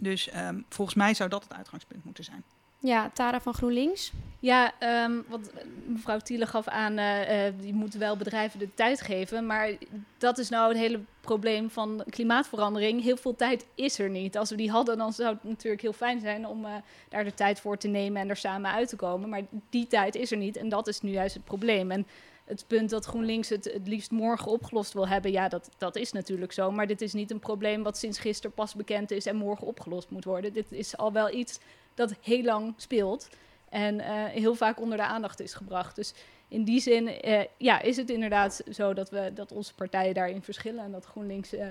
[0.00, 2.44] Dus um, volgens mij zou dat het uitgangspunt moeten zijn.
[2.80, 4.12] Ja, Tara van GroenLinks.
[4.40, 4.72] Ja,
[5.04, 5.52] um, wat
[5.86, 9.46] mevrouw Thiele gaf aan, uh, uh, je moet wel bedrijven de tijd geven.
[9.46, 9.70] Maar
[10.18, 13.02] dat is nou het hele probleem van klimaatverandering.
[13.02, 14.36] Heel veel tijd is er niet.
[14.36, 16.70] Als we die hadden, dan zou het natuurlijk heel fijn zijn om uh,
[17.08, 19.28] daar de tijd voor te nemen en er samen uit te komen.
[19.28, 21.90] Maar die tijd is er niet en dat is nu juist het probleem.
[21.90, 22.06] En
[22.44, 26.12] het punt dat GroenLinks het het liefst morgen opgelost wil hebben, ja, dat, dat is
[26.12, 26.70] natuurlijk zo.
[26.70, 30.10] Maar dit is niet een probleem wat sinds gisteren pas bekend is en morgen opgelost
[30.10, 30.52] moet worden.
[30.52, 31.58] Dit is al wel iets
[31.98, 33.28] dat heel lang speelt
[33.68, 35.96] en uh, heel vaak onder de aandacht is gebracht.
[35.96, 36.14] Dus
[36.48, 40.42] in die zin uh, ja, is het inderdaad zo dat, we, dat onze partijen daarin
[40.42, 41.66] verschillen en dat GroenLinks uh,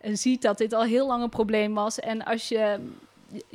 [0.00, 2.00] ziet dat dit al heel lang een probleem was.
[2.00, 2.90] En als je,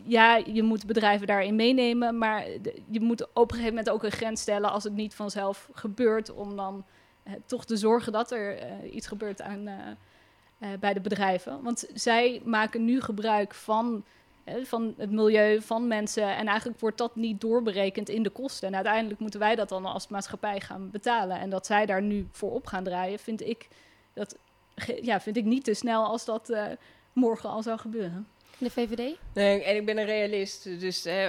[0.04, 2.46] ja, je moet bedrijven daarin meenemen, maar
[2.90, 6.34] je moet op een gegeven moment ook een grens stellen als het niet vanzelf gebeurt,
[6.34, 6.86] om dan
[7.46, 9.70] toch te zorgen dat er iets gebeurt aan,
[10.80, 11.62] bij de bedrijven.
[11.62, 14.04] Want zij maken nu gebruik van
[14.46, 16.36] van het milieu, van mensen.
[16.36, 18.68] En eigenlijk wordt dat niet doorberekend in de kosten.
[18.68, 21.40] En uiteindelijk moeten wij dat dan als maatschappij gaan betalen.
[21.40, 23.68] En dat zij daar nu voor op gaan draaien, vind ik,
[24.14, 24.38] dat,
[25.02, 26.66] ja, vind ik niet te snel als dat uh,
[27.14, 28.28] morgen al zou gebeuren
[28.58, 29.18] de VVD?
[29.34, 30.80] Nee, en ik ben een realist.
[30.80, 31.28] Dus uh,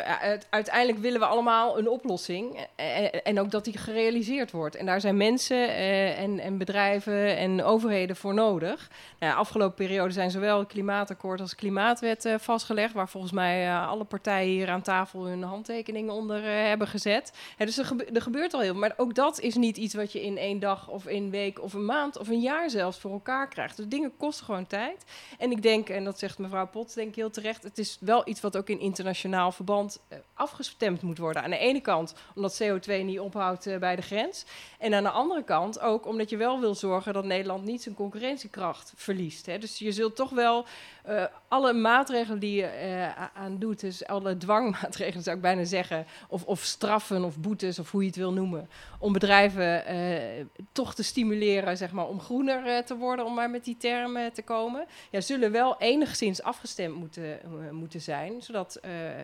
[0.51, 2.67] uiteindelijk willen we allemaal een oplossing.
[2.77, 4.77] En, en, ook dat die gerealiseerd wordt.
[4.77, 5.75] En daar zijn mensen
[6.17, 8.91] en, en, bedrijven en overheden voor nodig.
[9.19, 12.95] Nou, afgelopen periode zijn zowel het klimaatakkoord als de klimaatwet vastgelegd.
[12.95, 17.33] Waar volgens mij alle partijen hier aan tafel hun handtekeningen onder hebben gezet.
[17.59, 18.81] dus er, gebe gebeurt al heel veel.
[18.81, 21.73] Maar ook dat is niet iets wat je in één dag of in week of
[21.73, 23.77] een maand of een jaar zelfs voor elkaar krijgt.
[23.77, 25.05] Dus dingen kosten gewoon tijd.
[25.39, 27.62] En ik denk, en dat zegt mevrouw Pot, denk heel terecht.
[27.62, 31.42] Het is wel iets wat ook in internationaal verband uh, afgestemd moet worden.
[31.42, 34.44] Aan de ene kant omdat CO2 niet ophoudt uh, bij de grens.
[34.79, 37.94] En aan de andere kant ook omdat je wel wil zorgen dat Nederland niet zijn
[37.94, 39.44] concurrentiekracht verliest.
[39.44, 40.66] Dus je zult toch wel
[41.05, 46.07] eh, alle maatregelen die je eh, aan doet, dus alle dwangmaatregelen zou ik bijna zeggen,
[46.29, 50.95] of, of straffen of boetes of hoe je het wil noemen, om bedrijven eh, toch
[50.95, 54.87] te stimuleren, zeg maar, om groener te worden, om maar met die termen te komen,
[55.11, 58.81] ja, zullen wel enigszins afgestemd moeten, moeten zijn, zodat,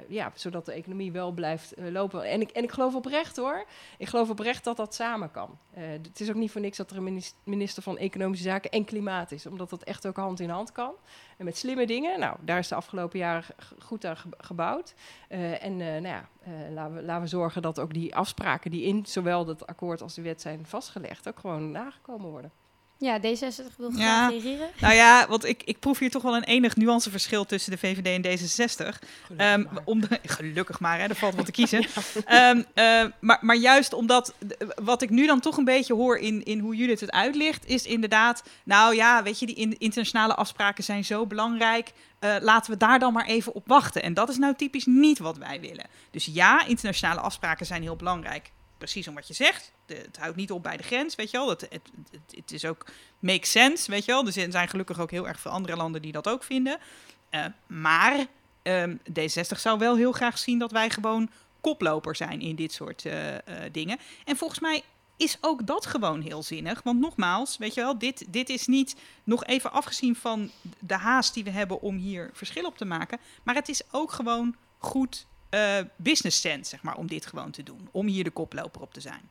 [0.08, 2.24] ja, zodat de economie wel blijft lopen.
[2.24, 3.64] En ik, en ik geloof oprecht hoor,
[3.98, 5.58] ik geloof oprecht dat dat samen kan.
[5.70, 8.84] Het is ook niet voor niks dat er een minis- minister van Economische Zaken en
[8.84, 10.94] Klimaat is, omdat dat echt ook hand in hand kan.
[11.40, 13.44] En met slimme dingen, nou, daar is de afgelopen jaren
[13.78, 14.94] goed aan ge- gebouwd.
[15.28, 18.70] Eh, en eh, nou ja, eh, laten, we, laten we zorgen dat ook die afspraken
[18.70, 22.50] die in zowel het akkoord als de wet zijn vastgelegd, ook gewoon nagekomen worden.
[23.02, 23.96] Ja, D66 wil Ja.
[23.96, 24.68] graag reageren.
[24.80, 28.06] Nou ja, want ik, ik proef hier toch wel een enig nuanceverschil tussen de VVD
[28.06, 28.98] en D66.
[29.36, 31.86] Ehm, om de, gelukkig maar, hè, er valt wat te kiezen.
[32.24, 34.34] Ehm, eh, maar, maar juist omdat,
[34.82, 37.86] wat ik nu dan toch een beetje hoor in, in hoe Judith het uitlicht, is
[37.86, 41.92] inderdaad, nou ja, weet je, die in- internationale afspraken zijn zo belangrijk.
[42.18, 44.02] eh, laten we daar dan maar even op wachten.
[44.02, 45.86] En dat is nou typisch niet wat wij willen.
[46.10, 48.50] Dus ja, internationale afspraken zijn heel belangrijk.
[48.78, 49.72] Precies om wat je zegt.
[49.96, 51.48] Het houdt niet op bij de grens, weet je wel.
[51.48, 51.90] Het, het,
[52.34, 52.86] het, is ook
[53.18, 54.26] makes sense, weet je wel.
[54.26, 56.78] Er zijn gelukkig ook heel erg veel andere landen die dat ook vinden.
[57.30, 58.26] Eh, maar
[58.62, 61.30] ehm, D60 zou wel heel graag zien dat wij gewoon
[61.60, 63.98] koploper zijn in dit soort eh, eh, dingen.
[64.24, 64.82] En volgens mij
[65.16, 66.82] is ook dat gewoon heel zinnig.
[66.82, 71.34] Want nogmaals, weet je wel, dit, dit is niet nog even afgezien van de haast
[71.34, 73.18] die we hebben om hier verschil op te maken.
[73.42, 75.26] Maar het is ook gewoon goed
[75.96, 77.88] business sense, zeg maar, om dit gewoon te doen.
[77.90, 79.30] Om hier de koploper op te zijn.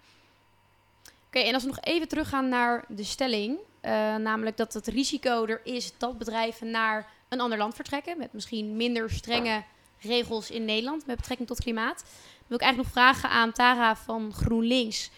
[1.30, 5.46] Oké, en als we nog even teruggaan naar de stelling, eh, namelijk dat het risico
[5.46, 9.64] er is dat bedrijven naar een ander land vertrekken, met misschien minder strenge
[10.00, 12.04] regels in Nederland met betrekking tot klimaat,
[12.48, 15.10] wil ik eigenlijk nog vragen aan Tara van GroenLinks.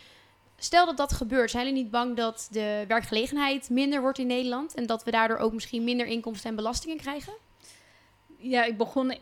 [0.57, 4.73] Stel dat dat gebeurt, zijn jullie niet bang dat de werkgelegenheid minder wordt in Nederland
[4.73, 7.33] en dat we daardoor ook misschien minder inkomsten en belastingen krijgen?
[8.37, 9.13] Ja, ik begon.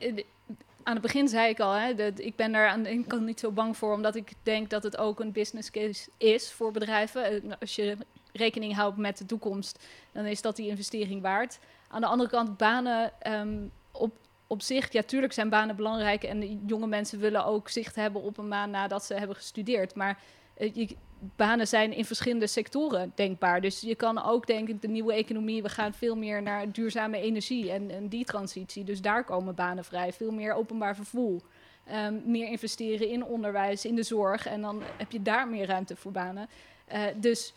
[0.90, 3.22] Aan het begin zei ik al, hè, dat ik ben daar aan de ene kant
[3.22, 6.72] niet zo bang voor, omdat ik denk dat het ook een business case is voor
[6.72, 7.58] bedrijven.
[7.60, 7.98] Als je
[8.34, 11.60] rekening houdt met de toekomst, dan is dat die investering waard.
[11.88, 14.12] Aan de andere kant, banen ehm, op,
[14.48, 18.38] op zich, ja, tuurlijk zijn banen belangrijk en jonge mensen willen ook zicht hebben op
[18.38, 19.96] een baan nadat ze hebben gestudeerd.
[19.96, 20.20] Maar
[20.54, 23.62] eh, je, banen zijn in verschillende sectoren denkbaar.
[23.62, 27.18] Dus je kan ook, denk ik, de nieuwe economie, we gaan veel meer naar duurzame
[27.22, 28.84] energie en, die transitie.
[28.84, 30.14] Dus daar komen banen vrij.
[30.14, 31.42] Veel meer openbaar vervoer.
[31.86, 34.46] Ehm, meer investeren in onderwijs, in de zorg.
[34.46, 36.50] En dan heb je daar meer ruimte voor banen.
[36.86, 37.54] Eh, dus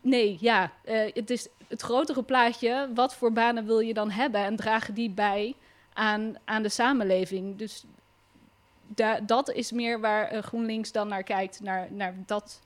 [0.00, 0.72] nee, ja.
[0.84, 2.88] eh, het is het grotere plaatje.
[2.94, 4.40] Wat voor banen wil je dan hebben?
[4.40, 5.54] En dragen die bij
[5.92, 7.56] aan, aan de samenleving?
[7.56, 7.84] Dus
[8.86, 12.60] da- dat is meer waar eh, GroenLinks dan naar kijkt, naar, naar dat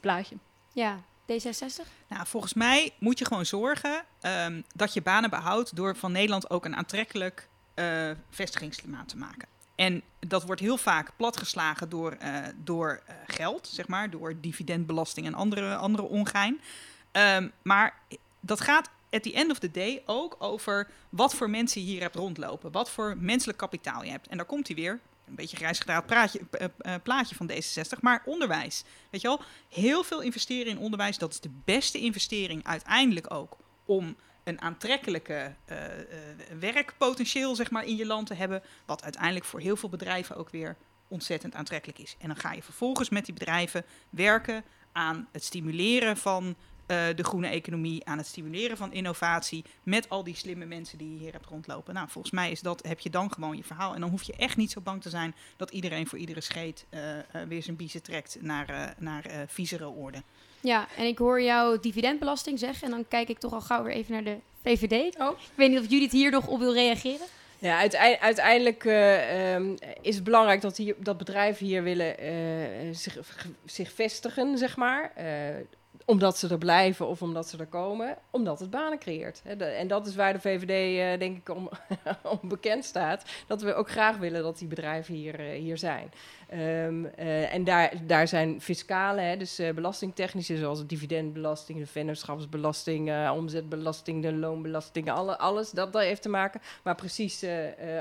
[0.00, 0.36] plaatje.
[0.72, 1.00] Ja,
[1.32, 1.86] D66?
[2.08, 6.50] Nou, volgens mij moet je gewoon zorgen ehm, dat je banen behoudt door van Nederland
[6.50, 9.48] ook een aantrekkelijk eh, vestigingsklimaat te maken.
[9.74, 15.34] En dat wordt heel vaak platgeslagen door, eh, door geld, zeg maar, door dividendbelasting en
[15.34, 16.60] andere, andere ongein.
[17.12, 17.94] Ehm, maar
[18.40, 22.00] dat gaat at the end of the day ook over wat voor mensen je hier
[22.00, 22.72] hebt rondlopen.
[22.72, 24.28] Wat voor menselijk kapitaal je hebt.
[24.28, 25.00] En daar komt hij weer.
[25.32, 28.00] Een beetje grijs gedraaid praatje, eh, eh, plaatje van D66.
[28.00, 28.84] Maar onderwijs.
[29.10, 29.40] Weet je wel?
[29.68, 31.18] Heel veel investeren in onderwijs.
[31.18, 33.56] Dat is de beste investering uiteindelijk ook.
[33.84, 35.76] Om een aantrekkelijke eh,
[36.58, 38.62] werkpotentieel zeg maar, in je land te hebben.
[38.86, 40.76] Wat uiteindelijk voor heel veel bedrijven ook weer
[41.08, 42.16] ontzettend aantrekkelijk is.
[42.18, 46.56] En dan ga je vervolgens met die bedrijven werken aan het stimuleren van
[46.92, 51.12] eh, de groene economie, aan het stimuleren van innovatie, met al die slimme mensen die
[51.12, 51.94] je hier hebt rondlopen.
[51.94, 53.94] Nou, volgens mij is dat, heb je dan gewoon je verhaal.
[53.94, 56.86] En dan hoef je echt niet zo bang te zijn dat iedereen voor iedere scheet
[56.88, 60.22] eh, eh, weer zijn biezen trekt naar, eh naar eh, viezere orde.
[60.60, 62.84] Ja, en ik hoor jou dividendbelasting zeggen.
[62.84, 65.18] En dan kijk ik toch al gauw weer even naar de VVD.
[65.18, 65.30] Oh.
[65.40, 67.26] Ik weet niet of Judith hier nog op wil reageren.
[67.58, 72.34] Ja, uitei- uiteindelijk eh, ehm, is het belangrijk dat, hier, dat bedrijven hier willen eh,
[72.92, 73.18] zich,
[73.64, 75.12] zich vestigen, zeg maar.
[75.14, 75.54] Eh,
[76.04, 78.16] omdat ze er blijven of omdat ze er komen.
[78.30, 79.42] Omdat het banen creëert.
[79.58, 81.68] En dat is waar de VVD, eh, denk ik, om,
[82.42, 83.24] om bekend staat.
[83.46, 86.12] Dat we ook graag willen dat die bedrijven hier, eh, hier zijn.
[86.52, 91.86] Ehm, eh, en daar, daar zijn fiscale, hè, dus eh, belastingtechnische, zoals de dividendbelasting, de
[91.86, 96.60] vennootschapsbelasting, eh, omzetbelasting, de loonbelasting, alle, alles dat, dat heeft te maken.
[96.82, 97.44] Maar precies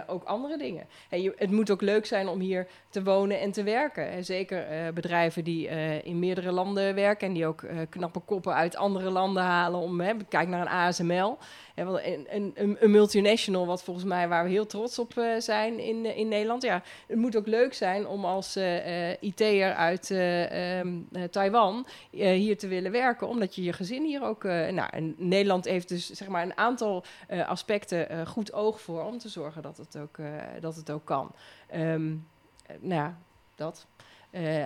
[0.08, 0.86] ook andere dingen.
[1.10, 4.10] En je, het moet ook leuk zijn om hier te wonen en te werken.
[4.10, 5.68] En zeker bedrijven die
[6.04, 9.80] in meerdere landen werken en die ook knappe koppen uit andere landen halen.
[9.80, 11.38] Om, hè, kijk naar een ASML.
[11.76, 16.06] Een, een, een, multinational, wat volgens mij waar we heel trots op eh, zijn in,
[16.06, 16.62] eh, in Nederland.
[16.62, 21.88] Ja, het moet ook leuk zijn om als eh IT'er uit eh, ehm, eh, Taiwan
[22.12, 23.28] hier te willen werken.
[23.28, 24.44] Omdat je je gezin hier ook...
[24.44, 27.04] nou, Nederland heeft dus zeg maar een aantal
[27.46, 29.04] aspecten goed oog voor...
[29.04, 30.18] om te zorgen dat het ook,
[30.60, 31.32] dat het ook kan.
[31.68, 32.14] Ehm,
[32.66, 33.18] eh, nou ja,
[33.56, 33.88] dat.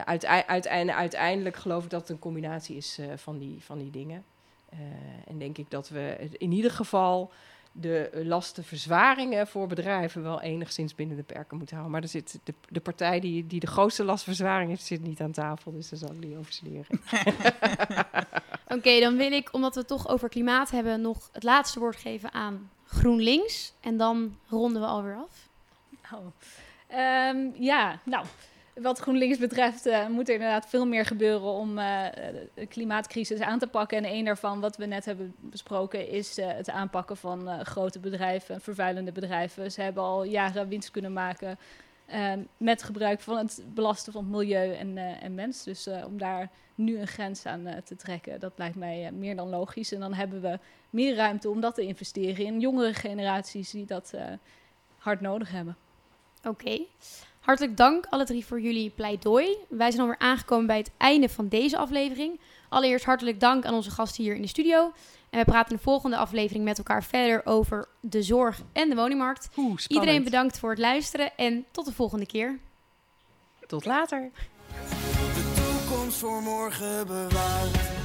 [0.06, 4.26] Uitei- uiteinde- uiteindelijk geloof ik dat het een combinatie is van, die, van die dingen.
[4.70, 4.80] Eh,
[5.28, 7.32] en denk ik dat we in ieder geval
[7.72, 11.92] de lastenverzwaringen voor bedrijven wel enigszins binnen de perken moeten houden.
[11.92, 15.32] Maar er zit de, de partij die, die de grootste lastverzwaring heeft, zit niet aan
[15.32, 15.72] tafel.
[15.72, 16.86] Dus daar zal ik niet over studeren.
[18.78, 21.96] Oké, dan wil ik, omdat we het toch over klimaat hebben, nog het laatste woord
[21.96, 23.74] geven aan GroenLinks.
[23.80, 25.50] En dan ronden we alweer af.
[26.14, 26.26] Oh.
[26.88, 28.26] Ehm, ja, nou,
[28.82, 32.06] wat GroenLinks betreft eh, moet er inderdaad veel meer gebeuren om eh,
[32.54, 33.98] de klimaatcrisis aan te pakken.
[33.98, 38.62] En een daarvan, wat we net hebben besproken, is eh, het aanpakken van grote bedrijven,
[38.62, 39.72] vervuilende bedrijven.
[39.72, 41.58] Ze hebben al jaren winst kunnen maken
[42.06, 45.64] ehm, met gebruik van het belasten van het milieu en, en mens.
[45.64, 49.92] Dus om daar nu een grens aan te trekken, dat lijkt mij meer dan logisch.
[49.92, 50.60] En dan hebben we
[50.90, 54.14] meer ruimte om dat te investeren in jongere generaties die dat
[54.98, 55.78] hard nodig hebben.
[56.44, 56.86] Oké.
[57.46, 59.58] Hartelijk dank alle drie voor jullie pleidooi.
[59.70, 62.40] Wij zijn alweer aangekomen bij het einde van deze aflevering.
[62.70, 64.92] Allereerst hartelijk dank aan onze gasten hier in de studio.
[65.30, 68.96] En we praten in de volgende aflevering met elkaar verder over de zorg en de
[68.96, 69.50] woningmarkt.
[69.58, 69.80] Oeh.
[69.88, 72.60] Iedereen bedankt voor het luisteren en tot de volgende keer.
[73.68, 74.32] Tot later.
[75.34, 78.05] De toekomst voor morgen bewaard.